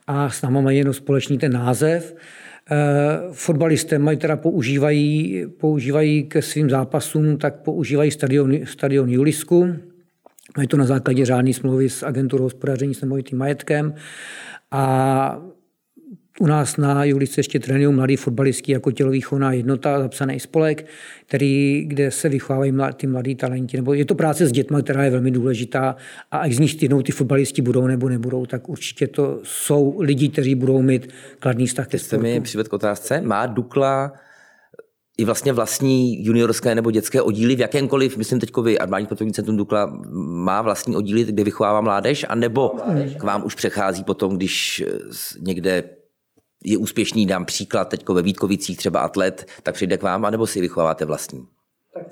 a 0.08 0.30
s 0.30 0.42
námi 0.42 0.62
mají 0.62 0.78
jenom 0.78 0.94
společný 0.94 1.38
ten 1.38 1.54
název. 1.54 2.16
Eh, 2.72 3.20
fotbalisté 3.32 4.00
mají 4.00 4.18
teda 4.18 4.38
používají, 4.38 5.44
používají 5.60 6.24
ke 6.24 6.42
svým 6.42 6.70
zápasům, 6.70 7.38
tak 7.38 7.56
používají 7.56 8.12
stadion, 8.12 8.66
stadion 8.66 9.10
Julisku. 9.10 9.76
Mají 10.58 10.68
to 10.68 10.78
na 10.78 10.86
základě 10.86 11.26
řádné 11.26 11.54
smlouvy 11.54 11.90
s 11.90 12.04
agenturou 12.04 12.44
hospodaření 12.44 12.94
s 12.94 13.02
nemovitým 13.02 13.38
majetkem. 13.38 13.94
A 14.72 15.42
u 16.40 16.48
nás 16.48 16.78
na 16.78 17.04
Julice 17.04 17.40
ještě 17.40 17.60
trénují 17.60 17.96
mladí 17.96 18.16
fotbalisti 18.16 18.72
jako 18.72 18.92
tělovýchovná 18.92 19.52
jednota, 19.52 20.00
zapsaný 20.00 20.40
spolek, 20.40 20.86
který, 21.26 21.86
kde 21.88 22.12
se 22.12 22.30
vychovávají 22.30 22.74
ty 22.94 23.08
mladí 23.08 23.36
talenti. 23.36 23.78
Nebo 23.78 23.94
je 23.94 24.06
to 24.06 24.16
práce 24.16 24.48
s 24.48 24.52
dětmi, 24.52 24.78
která 24.84 25.04
je 25.04 25.10
velmi 25.10 25.32
důležitá 25.32 25.96
a 26.32 26.38
až 26.38 26.56
z 26.56 26.60
nich 26.60 26.84
jednou 26.84 27.02
ty 27.02 27.12
fotbalisti 27.12 27.62
budou 27.62 27.88
nebo 27.88 28.10
nebudou, 28.10 28.46
tak 28.46 28.70
určitě 28.70 29.08
to 29.08 29.40
jsou 29.44 30.00
lidi, 30.00 30.30
kteří 30.30 30.56
budou 30.56 30.82
mít 30.82 31.08
kladný 31.40 31.68
vztah 31.68 31.88
ke 31.88 32.00
sportu. 32.00 32.24
mi 32.24 32.42
přived 32.42 32.68
k 32.68 32.74
otázce. 32.74 33.22
Má 33.22 33.46
Dukla 33.46 34.14
i 35.18 35.26
vlastně 35.26 35.54
vlastní 35.54 36.26
juniorské 36.26 36.76
nebo 36.76 36.92
dětské 36.92 37.22
oddíly 37.22 37.56
v 37.56 37.60
jakémkoliv, 37.60 38.18
myslím 38.18 38.40
teď 38.40 38.50
vy, 38.64 38.80
Armádní 38.80 39.06
sportovní 39.06 39.34
centrum 39.34 39.58
Dukla 39.58 40.02
má 40.16 40.62
vlastní 40.62 40.96
oddíly, 40.96 41.24
kde 41.24 41.44
vychovává 41.44 41.82
mládež, 41.82 42.26
anebo 42.30 42.72
k 43.18 43.24
vám 43.24 43.46
už 43.46 43.56
přechází 43.56 44.04
potom, 44.04 44.36
když 44.38 44.84
někde 45.40 45.84
je 46.64 46.78
úspěšný, 46.78 47.26
dám 47.26 47.46
příklad, 47.46 47.90
teď 47.90 48.10
ve 48.10 48.22
Vítkovicích 48.22 48.78
třeba 48.78 49.00
atlet, 49.00 49.46
tak 49.64 49.76
přijde 49.76 49.98
k 49.98 50.04
vám, 50.04 50.26
anebo 50.26 50.48
si 50.48 50.62
vychováváte 50.62 51.06
vlastní? 51.06 51.48
Tak, 51.94 52.06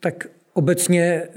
tak 0.00 0.26
obecně 0.52 1.02
eh, 1.04 1.30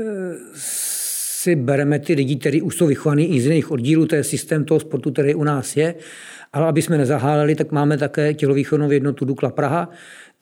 si 0.55 1.55
bereme 1.55 1.99
ty 1.99 2.13
lidi, 2.13 2.35
kteří 2.35 2.61
už 2.61 2.77
jsou 2.77 2.87
vychovaní 2.87 3.35
i 3.35 3.41
z 3.41 3.45
jiných 3.45 3.71
oddílů, 3.71 4.05
to 4.05 4.15
je 4.15 4.23
systém 4.23 4.65
toho 4.65 4.79
sportu, 4.79 5.11
který 5.11 5.35
u 5.35 5.43
nás 5.43 5.77
je. 5.77 5.95
Ale 6.53 6.67
aby 6.67 6.81
jsme 6.81 6.97
nezaháleli, 6.97 7.55
tak 7.55 7.71
máme 7.71 7.97
také 7.97 8.33
tělovýchovnou 8.33 8.91
jednotu 8.91 9.25
Dukla 9.25 9.49
Praha, 9.49 9.89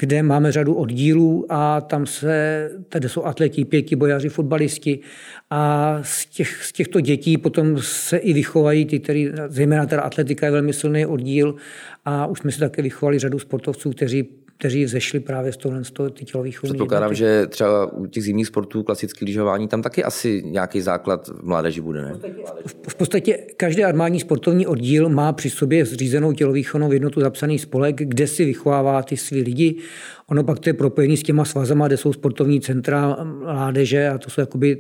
kde 0.02 0.24
máme 0.24 0.52
řadu 0.52 0.74
oddílů 0.74 1.46
a 1.50 1.82
tam 1.82 2.06
se, 2.06 2.70
tady 2.90 3.10
jsou 3.10 3.26
atleti, 3.26 3.66
pěti, 3.66 3.96
bojaři, 3.96 4.30
fotbalisti 4.30 5.00
a 5.50 6.00
z, 6.04 6.26
těch, 6.26 6.64
z 6.64 6.72
těchto 6.72 7.00
dětí 7.02 7.38
potom 7.38 7.78
se 7.82 8.18
i 8.18 8.34
vychovají 8.34 8.86
ty, 8.86 9.00
který, 9.00 9.30
zejména 9.48 9.86
teda 9.86 10.02
atletika 10.02 10.46
je 10.46 10.52
velmi 10.52 10.74
silný 10.74 11.06
oddíl 11.06 11.56
a 12.06 12.26
už 12.26 12.40
jsme 12.40 12.52
si 12.52 12.60
také 12.60 12.82
vychovali 12.82 13.20
řadu 13.20 13.40
sportovců, 13.40 13.92
kteří 13.92 14.24
kteří 14.62 14.86
vzešli 14.86 15.20
právě 15.20 15.52
z 15.54 15.58
tohle 15.58 15.84
z 15.84 15.92
toho 15.92 16.10
ty 16.10 16.26
tělovýchovní 16.26 16.74
Předpokládám, 16.74 17.14
že 17.14 17.48
třeba 17.48 17.86
u 17.86 18.06
těch 18.06 18.24
zimních 18.24 18.48
sportů, 18.48 18.84
klasické 18.84 19.26
lyžování, 19.26 19.68
tam 19.68 19.82
taky 19.82 20.04
asi 20.04 20.44
nějaký 20.46 20.82
základ 20.82 21.28
v 21.28 21.44
mládeži 21.44 21.82
bude, 21.82 22.02
ne? 22.02 22.14
V 22.88 22.96
podstatě 22.96 23.38
každý 23.58 23.84
armádní 23.84 24.20
sportovní 24.20 24.68
oddíl 24.68 25.10
má 25.10 25.34
při 25.34 25.50
sobě 25.50 25.86
zřízenou 25.86 26.34
tělovýchovnou 26.34 26.92
jednotu 26.92 27.22
zapsaný 27.22 27.60
spolek, 27.60 27.96
kde 27.96 28.28
si 28.28 28.46
vychovává 28.46 29.04
ty 29.04 29.18
svý 29.18 29.42
lidi. 29.42 29.76
Ono 30.28 30.44
pak 30.44 30.60
to 30.60 30.70
je 30.70 30.74
propojení 30.74 31.18
s 31.18 31.24
těma 31.24 31.46
svazama, 31.46 31.88
kde 31.88 31.98
jsou 31.98 32.14
sportovní 32.14 32.62
centra 32.62 33.18
mládeže 33.24 34.10
a 34.10 34.18
to 34.18 34.30
jsou 34.30 34.42
jakoby 34.42 34.78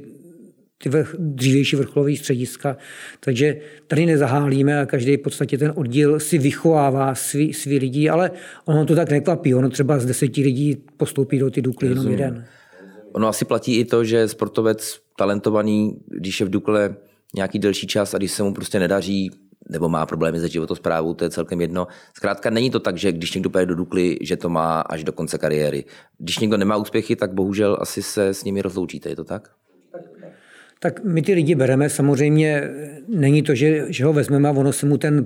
ty 0.83 0.89
vrch, 0.89 1.15
dřívější 1.19 1.75
vrcholové 1.75 2.15
střediska. 2.15 2.77
Takže 3.19 3.55
tady 3.87 4.05
nezahálíme 4.05 4.81
a 4.81 4.85
každý 4.85 5.17
v 5.17 5.21
podstatě 5.21 5.57
ten 5.57 5.73
oddíl 5.75 6.19
si 6.19 6.37
vychovává 6.37 7.15
svý, 7.15 7.53
svý 7.53 7.79
lidí, 7.79 8.09
ale 8.09 8.31
ono 8.65 8.85
to 8.85 8.95
tak 8.95 9.09
nekvapí. 9.09 9.55
Ono 9.55 9.69
třeba 9.69 9.99
z 9.99 10.05
deseti 10.05 10.43
lidí 10.43 10.77
postoupí 10.97 11.39
do 11.39 11.51
ty 11.51 11.61
Dukly 11.61 11.89
jenom 11.89 12.07
jeden. 12.07 12.45
Ono 13.11 13.27
asi 13.27 13.45
platí 13.45 13.79
i 13.79 13.85
to, 13.85 14.03
že 14.03 14.27
sportovec 14.27 14.99
talentovaný, 15.17 15.97
když 16.07 16.39
je 16.39 16.45
v 16.45 16.49
Dukle 16.49 16.95
nějaký 17.35 17.59
delší 17.59 17.87
čas 17.87 18.13
a 18.13 18.17
když 18.17 18.31
se 18.31 18.43
mu 18.43 18.53
prostě 18.53 18.79
nedaří, 18.79 19.31
nebo 19.69 19.89
má 19.89 20.05
problémy 20.05 20.39
se 20.39 20.49
životosprávou, 20.49 21.13
to 21.13 21.23
je 21.23 21.29
celkem 21.29 21.61
jedno. 21.61 21.87
Zkrátka 22.17 22.49
není 22.49 22.69
to 22.69 22.79
tak, 22.79 22.97
že 22.97 23.11
když 23.11 23.33
někdo 23.33 23.49
půjde 23.49 23.65
do 23.65 23.75
Dukly, 23.75 24.17
že 24.21 24.37
to 24.37 24.49
má 24.49 24.81
až 24.81 25.03
do 25.03 25.11
konce 25.11 25.37
kariéry. 25.37 25.85
Když 26.17 26.39
někdo 26.39 26.57
nemá 26.57 26.75
úspěchy, 26.75 27.15
tak 27.15 27.33
bohužel 27.33 27.77
asi 27.81 28.03
se 28.03 28.27
s 28.27 28.43
nimi 28.43 28.61
rozloučíte, 28.61 29.09
je 29.09 29.15
to 29.15 29.23
tak? 29.23 29.49
Tak 30.83 31.03
my 31.03 31.21
ty 31.21 31.33
lidi 31.33 31.55
bereme, 31.55 31.89
samozřejmě 31.89 32.69
není 33.07 33.41
to, 33.41 33.55
že, 33.55 33.85
že 33.89 34.05
ho 34.05 34.13
vezmeme 34.13 34.49
a 34.49 34.51
ono 34.51 34.73
se 34.73 34.85
mu 34.85 34.97
ten 34.97 35.25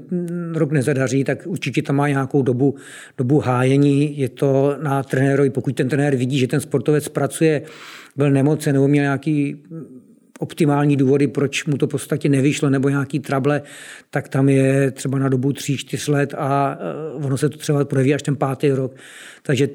rok 0.53 0.71
nezadaří, 0.71 1.23
tak 1.23 1.47
určitě 1.47 1.81
tam 1.81 1.95
má 1.95 2.07
nějakou 2.07 2.41
dobu, 2.41 2.75
dobu 3.17 3.39
hájení. 3.39 4.19
Je 4.19 4.29
to 4.29 4.77
na 4.81 5.03
trenérovi, 5.03 5.49
pokud 5.49 5.75
ten 5.75 5.89
trenér 5.89 6.15
vidí, 6.15 6.39
že 6.39 6.47
ten 6.47 6.59
sportovec 6.59 7.07
pracuje, 7.07 7.61
byl 8.15 8.31
nemocen 8.31 8.73
nebo 8.73 8.87
měl 8.87 9.03
nějaký 9.03 9.63
optimální 10.39 10.97
důvody, 10.97 11.27
proč 11.27 11.65
mu 11.65 11.77
to 11.77 11.87
v 11.87 11.89
podstatě 11.89 12.29
nevyšlo, 12.29 12.69
nebo 12.69 12.89
nějaký 12.89 13.19
trable, 13.19 13.61
tak 14.09 14.29
tam 14.29 14.49
je 14.49 14.91
třeba 14.91 15.19
na 15.19 15.29
dobu 15.29 15.49
3-4 15.49 16.11
let 16.11 16.33
a 16.37 16.79
eh, 16.79 17.25
ono 17.25 17.37
se 17.37 17.49
to 17.49 17.57
třeba 17.57 17.85
projeví 17.85 18.13
až 18.13 18.21
ten 18.21 18.35
pátý 18.35 18.71
rok. 18.71 18.95
Takže 19.43 19.69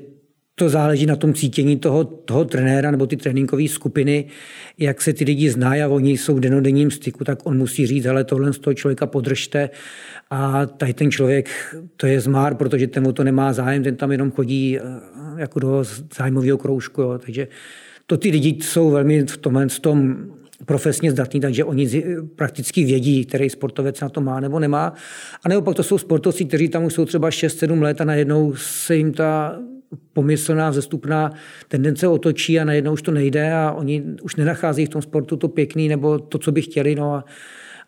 to 0.60 0.68
záleží 0.68 1.06
na 1.06 1.16
tom 1.16 1.34
cítění 1.34 1.76
toho, 1.76 2.04
toho 2.04 2.44
trenéra 2.44 2.90
nebo 2.90 3.06
ty 3.06 3.16
tréninkové 3.16 3.68
skupiny, 3.68 4.24
jak 4.78 5.02
se 5.02 5.12
ty 5.12 5.24
lidi 5.24 5.50
znají 5.50 5.82
a 5.82 5.88
oni 5.88 6.18
jsou 6.18 6.34
v 6.34 6.40
denodenním 6.40 6.90
styku, 6.90 7.24
tak 7.24 7.46
on 7.46 7.58
musí 7.58 7.86
říct, 7.86 8.06
ale 8.06 8.24
tohle 8.24 8.52
z 8.52 8.58
toho 8.58 8.74
člověka 8.74 9.06
podržte 9.06 9.70
a 10.30 10.66
tady 10.66 10.94
ten 10.94 11.10
člověk, 11.10 11.48
to 11.96 12.06
je 12.06 12.20
zmár, 12.20 12.54
protože 12.54 12.86
ten 12.86 13.06
o 13.06 13.12
to 13.12 13.24
nemá 13.24 13.52
zájem, 13.52 13.82
ten 13.82 13.96
tam 13.96 14.12
jenom 14.12 14.30
chodí 14.30 14.78
eh, 14.78 14.82
jako 15.36 15.60
do 15.60 15.84
zájmového 16.16 16.58
kroužku. 16.58 17.00
Jo. 17.00 17.18
Takže 17.18 17.48
to 18.06 18.16
ty 18.16 18.30
lidi 18.30 18.58
jsou 18.60 18.90
velmi 18.90 19.26
v 19.26 19.36
tom, 19.36 19.68
v 19.68 19.80
tom 19.80 20.26
profesně 20.64 21.10
zdatní, 21.10 21.40
takže 21.40 21.64
oni 21.64 22.04
prakticky 22.36 22.84
vědí, 22.84 23.24
který 23.24 23.50
sportovec 23.50 24.00
na 24.00 24.08
to 24.08 24.20
má 24.20 24.40
nebo 24.40 24.58
nemá. 24.58 24.94
A 25.44 25.48
nebo 25.48 25.62
pak 25.62 25.76
to 25.76 25.82
jsou 25.82 25.98
sportovci, 25.98 26.44
kteří 26.44 26.68
tam 26.68 26.84
už 26.84 26.92
jsou 26.92 27.04
třeba 27.04 27.30
6-7 27.30 27.82
let 27.82 28.00
a 28.00 28.04
najednou 28.04 28.54
se 28.56 28.96
jim 28.96 29.12
ta 29.12 29.58
pomyslná, 30.12 30.70
vzestupná 30.70 31.32
tendence 31.68 32.08
otočí 32.08 32.60
a 32.60 32.64
najednou 32.64 32.92
už 32.92 33.02
to 33.02 33.10
nejde 33.10 33.52
a 33.52 33.72
oni 33.72 34.04
už 34.22 34.36
nenachází 34.36 34.86
v 34.86 34.88
tom 34.88 35.02
sportu 35.02 35.36
to 35.36 35.48
pěkný 35.48 35.88
nebo 35.88 36.18
to, 36.18 36.38
co 36.38 36.52
by 36.52 36.62
chtěli. 36.62 36.94
No 36.94 37.14
a, 37.14 37.24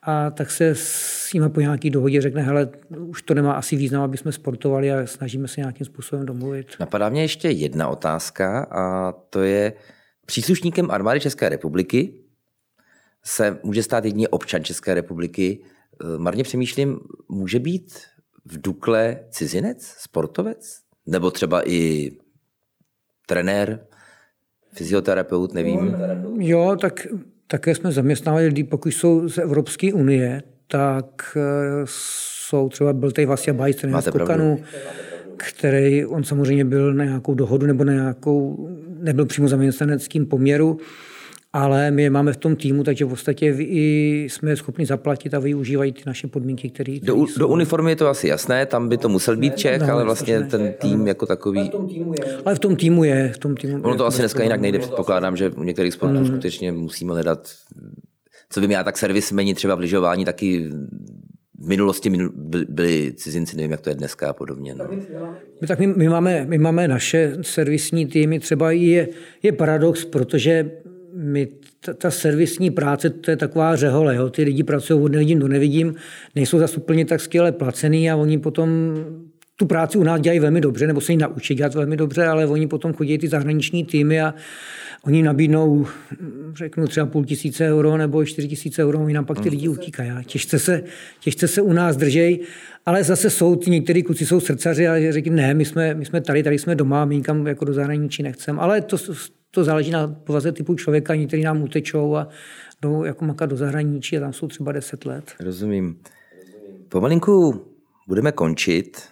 a 0.02 0.30
tak 0.30 0.50
se 0.50 0.74
s 0.74 1.32
nimi 1.34 1.48
po 1.48 1.60
nějaký 1.60 1.90
dohodě 1.90 2.20
řekne, 2.20 2.42
hele, 2.42 2.68
už 2.98 3.22
to 3.22 3.34
nemá 3.34 3.52
asi 3.52 3.76
význam, 3.76 4.02
aby 4.02 4.16
jsme 4.16 4.32
sportovali 4.32 4.92
a 4.92 5.06
snažíme 5.06 5.48
se 5.48 5.60
nějakým 5.60 5.86
způsobem 5.86 6.26
domluvit. 6.26 6.66
Napadá 6.80 7.08
mě 7.08 7.22
ještě 7.22 7.50
jedna 7.50 7.88
otázka 7.88 8.66
a 8.70 9.12
to 9.30 9.42
je, 9.42 9.72
příslušníkem 10.26 10.90
armády 10.90 11.20
České 11.20 11.48
republiky 11.48 12.21
se 13.24 13.58
může 13.62 13.82
stát 13.82 14.04
jedině 14.04 14.28
občan 14.28 14.64
České 14.64 14.94
republiky. 14.94 15.58
Marně 16.16 16.44
přemýšlím, 16.44 17.00
může 17.28 17.58
být 17.58 17.98
v 18.44 18.60
Dukle 18.60 19.18
cizinec, 19.30 19.94
sportovec? 19.98 20.78
Nebo 21.06 21.30
třeba 21.30 21.68
i 21.70 22.10
trenér, 23.26 23.80
fyzioterapeut, 24.72 25.54
nevím. 25.54 25.96
Jo, 26.38 26.76
tak 26.80 27.06
také 27.46 27.74
jsme 27.74 27.92
zaměstnávali 27.92 28.46
lidi, 28.46 28.64
pokud 28.64 28.88
jsou 28.88 29.28
z 29.28 29.38
Evropské 29.38 29.92
unie, 29.92 30.42
tak 30.66 31.36
eh, 31.36 31.84
jsou 31.84 32.68
třeba, 32.68 32.92
byl 32.92 33.12
tady 33.12 33.26
Vasia 33.26 33.54
Bajs, 33.54 33.76
trenér 33.76 34.02
z 34.02 34.10
Kokanu, 34.10 34.58
který, 35.36 36.06
on 36.06 36.24
samozřejmě 36.24 36.64
byl 36.64 36.94
na 36.94 37.04
nějakou 37.04 37.34
dohodu 37.34 37.66
nebo 37.66 37.84
na 37.84 37.92
nějakou, 37.92 38.68
nebyl 38.98 39.26
přímo 39.26 39.48
zaměstnaneckým 39.48 40.26
poměru, 40.26 40.78
ale 41.52 41.90
my 41.90 42.02
je 42.02 42.10
máme 42.10 42.32
v 42.32 42.36
tom 42.36 42.56
týmu, 42.56 42.84
takže 42.84 43.04
v 43.04 43.08
podstatě 43.08 43.56
i 43.58 44.26
jsme 44.30 44.56
schopni 44.56 44.86
zaplatit 44.86 45.34
a 45.34 45.38
využívají 45.38 45.92
ty 45.92 46.02
naše 46.06 46.26
podmínky, 46.26 46.70
které. 46.70 46.98
Do, 47.02 47.26
do 47.38 47.48
uniformy 47.48 47.90
je 47.90 47.96
to 47.96 48.08
asi 48.08 48.28
jasné, 48.28 48.66
tam 48.66 48.88
by 48.88 48.98
to 48.98 49.08
musel 49.08 49.36
být 49.36 49.56
Čech, 49.56 49.80
no, 49.80 49.92
ale 49.92 50.04
vlastně 50.04 50.40
ten 50.40 50.74
tým 50.78 51.06
jako 51.06 51.26
takový. 51.26 51.70
Ale 52.44 52.54
v 52.54 52.58
tom 52.58 52.76
týmu 52.76 53.04
je. 53.04 53.32
V 53.34 53.38
tom 53.38 53.56
týmu 53.56 53.82
ono 53.82 53.96
to 53.96 54.06
asi 54.06 54.18
dneska 54.18 54.42
jinak 54.42 54.60
nejde, 54.60 54.78
předpokládám, 54.78 55.36
že 55.36 55.50
u 55.50 55.62
některých 55.62 55.94
sportů 55.94 56.16
hmm. 56.16 56.26
skutečně 56.26 56.72
musíme 56.72 57.12
hledat, 57.12 57.48
co 58.50 58.60
vím 58.60 58.70
já, 58.70 58.84
tak 58.84 58.98
servismeni 58.98 59.54
třeba 59.54 59.74
v 59.74 59.78
lyžování 59.78 60.24
taky 60.24 60.68
v 61.58 61.68
minulosti 61.68 62.12
byli 62.68 63.12
cizinci, 63.16 63.56
nevím, 63.56 63.70
jak 63.70 63.80
to 63.80 63.88
je 63.88 63.94
dneska 63.94 64.30
a 64.30 64.32
podobně. 64.32 64.74
No. 64.74 64.84
Tak 65.68 65.78
my, 65.78 65.86
my, 65.86 66.08
máme, 66.08 66.44
my 66.48 66.58
máme 66.58 66.88
naše 66.88 67.36
servisní 67.42 68.06
týmy, 68.06 68.40
třeba 68.40 68.70
je, 68.70 69.08
je 69.42 69.52
paradox, 69.52 70.04
protože 70.04 70.70
my, 71.14 71.48
ta, 71.80 71.94
ta 71.94 72.10
servisní 72.10 72.70
práce, 72.70 73.10
to 73.10 73.30
je 73.30 73.36
taková 73.36 73.76
řehole. 73.76 74.16
Jo? 74.16 74.30
Ty 74.30 74.42
lidi 74.42 74.62
pracují 74.62 75.00
od 75.00 75.12
nevidím 75.12 75.38
do 75.38 75.48
nevidím, 75.48 75.94
nejsou 76.34 76.58
zase 76.58 76.76
úplně 76.76 77.04
tak 77.04 77.20
skvěle 77.20 77.52
placený 77.52 78.10
a 78.10 78.16
oni 78.16 78.38
potom 78.38 78.68
tu 79.56 79.66
práci 79.66 79.98
u 79.98 80.02
nás 80.02 80.20
dělají 80.20 80.40
velmi 80.40 80.60
dobře, 80.60 80.86
nebo 80.86 81.00
se 81.00 81.12
ji 81.12 81.16
naučí 81.16 81.54
dělat 81.54 81.74
velmi 81.74 81.96
dobře, 81.96 82.26
ale 82.26 82.46
oni 82.46 82.66
potom 82.66 82.92
chodí 82.92 83.18
ty 83.18 83.28
zahraniční 83.28 83.84
týmy 83.84 84.20
a 84.20 84.34
oni 85.04 85.22
nabídnou, 85.22 85.86
řeknu 86.54 86.86
třeba 86.86 87.06
půl 87.06 87.24
tisíce 87.24 87.68
euro 87.68 87.96
nebo 87.96 88.24
čtyři 88.24 88.48
tisíce 88.48 88.84
euro, 88.84 89.00
oni 89.00 89.14
nám 89.14 89.24
pak 89.24 89.40
ty 89.40 89.48
lidi 89.48 89.68
utíkají. 89.68 90.10
Těžce 90.26 90.58
se, 90.58 90.82
těžce 91.20 91.48
se 91.48 91.62
u 91.62 91.72
nás 91.72 91.96
držej, 91.96 92.40
ale 92.86 93.04
zase 93.04 93.30
jsou, 93.30 93.56
ty 93.56 93.70
některý 93.70 94.02
kluci 94.02 94.26
jsou 94.26 94.40
srdcaři 94.40 94.88
a 94.88 95.12
řekli, 95.12 95.30
ne, 95.30 95.54
my 95.54 95.64
jsme, 95.64 95.94
my 95.94 96.04
jsme 96.04 96.20
tady, 96.20 96.42
tady 96.42 96.58
jsme 96.58 96.74
doma, 96.74 97.04
my 97.04 97.16
nikam 97.16 97.46
jako 97.46 97.64
do 97.64 97.72
zahraničí 97.72 98.22
nechceme. 98.22 98.60
Ale 98.60 98.80
to, 98.80 98.96
to 99.54 99.64
záleží 99.64 99.90
na 99.90 100.08
povaze 100.08 100.52
typu 100.52 100.74
člověka, 100.74 101.14
někteří 101.14 101.42
nám 101.42 101.62
utečou 101.62 102.16
a 102.16 102.28
jdou 102.82 103.04
jako 103.04 103.24
makat 103.24 103.50
do 103.50 103.56
zahraničí 103.56 104.16
a 104.16 104.20
tam 104.20 104.32
jsou 104.32 104.48
třeba 104.48 104.72
10 104.72 105.04
let. 105.04 105.34
Rozumím. 105.40 106.00
Pomalinku 106.88 107.66
budeme 108.08 108.32
končit. 108.32 109.08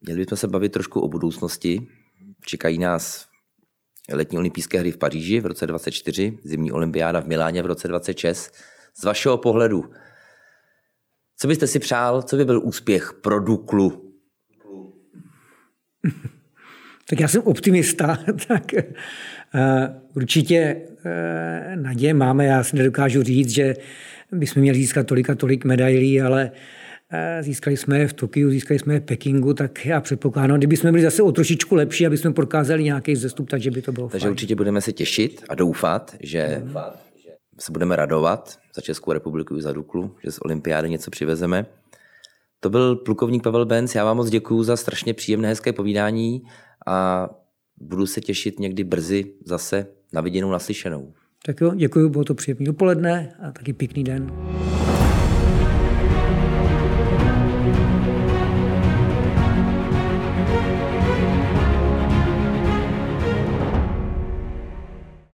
Měli 0.00 0.20
bychom 0.20 0.38
se 0.38 0.48
bavit 0.48 0.72
trošku 0.72 1.00
o 1.00 1.08
budoucnosti. 1.08 1.86
Čekají 2.44 2.78
nás 2.78 3.26
letní 4.12 4.38
olympijské 4.38 4.78
hry 4.78 4.92
v 4.92 4.96
Paříži 4.96 5.40
v 5.40 5.46
roce 5.46 5.66
24, 5.66 6.38
zimní 6.44 6.72
olympiáda 6.72 7.20
v 7.20 7.26
Miláně 7.26 7.62
v 7.62 7.66
roce 7.66 7.88
26. 7.88 8.54
Z 8.94 9.04
vašeho 9.04 9.38
pohledu, 9.38 9.84
co 11.36 11.48
byste 11.48 11.66
si 11.66 11.78
přál, 11.78 12.22
co 12.22 12.36
by 12.36 12.44
byl 12.44 12.60
úspěch 12.64 13.12
pro 13.12 13.40
Duklu? 13.40 14.12
tak 17.08 17.20
já 17.20 17.28
jsem 17.28 17.42
optimista, 17.42 18.16
tak 18.48 18.62
určitě 20.14 20.76
uh, 20.76 21.82
naděje 21.82 22.14
máme. 22.14 22.46
Já 22.46 22.64
si 22.64 22.76
nedokážu 22.76 23.22
říct, 23.22 23.50
že 23.50 23.74
bychom 24.32 24.60
měli 24.60 24.78
získat 24.78 25.06
tolik 25.06 25.30
a 25.30 25.34
tolik 25.34 25.64
medailí, 25.64 26.20
ale 26.20 26.50
uh, 27.12 27.42
získali 27.42 27.76
jsme 27.76 27.98
je 27.98 28.08
v 28.08 28.12
Tokiu, 28.12 28.50
získali 28.50 28.78
jsme 28.78 28.94
je 28.94 29.00
v 29.00 29.04
Pekingu, 29.04 29.54
tak 29.54 29.86
já 29.86 30.00
předpokládám, 30.00 30.58
kdyby 30.58 30.76
jsme 30.76 30.90
byli 30.90 31.02
zase 31.02 31.22
o 31.22 31.32
trošičku 31.32 31.74
lepší, 31.74 32.06
aby 32.06 32.18
jsme 32.18 32.32
prokázali 32.32 32.84
nějaký 32.84 33.16
zestup, 33.16 33.50
takže 33.50 33.70
by 33.70 33.82
to 33.82 33.92
bylo 33.92 34.08
Takže 34.08 34.24
fajn. 34.24 34.32
určitě 34.32 34.54
budeme 34.54 34.80
se 34.80 34.92
těšit 34.92 35.44
a 35.48 35.54
doufat, 35.54 36.16
že 36.20 36.62
mm. 36.64 36.74
se 37.60 37.72
budeme 37.72 37.96
radovat 37.96 38.58
za 38.74 38.82
Českou 38.82 39.12
republiku 39.12 39.56
i 39.56 39.62
za 39.62 39.72
Duklu, 39.72 40.16
že 40.24 40.32
z 40.32 40.38
olympiády 40.44 40.90
něco 40.90 41.10
přivezeme. 41.10 41.66
To 42.60 42.70
byl 42.70 42.96
plukovník 42.96 43.42
Pavel 43.42 43.66
Benz. 43.66 43.94
Já 43.94 44.04
vám 44.04 44.16
moc 44.16 44.30
děkuji 44.30 44.62
za 44.62 44.76
strašně 44.76 45.14
příjemné, 45.14 45.48
hezké 45.48 45.72
povídání 45.72 46.42
a 46.86 47.28
budu 47.80 48.06
se 48.06 48.20
těšit 48.20 48.60
někdy 48.60 48.84
brzy 48.84 49.32
zase 49.44 49.86
na 50.12 50.20
viděnou, 50.20 50.50
naslyšenou. 50.50 51.12
Tak 51.46 51.60
jo, 51.60 51.74
děkuji, 51.74 52.08
bylo 52.08 52.24
to 52.24 52.34
příjemný 52.34 52.66
dopoledne 52.66 53.36
a 53.42 53.50
taky 53.50 53.72
pěkný 53.72 54.04
den. 54.04 54.32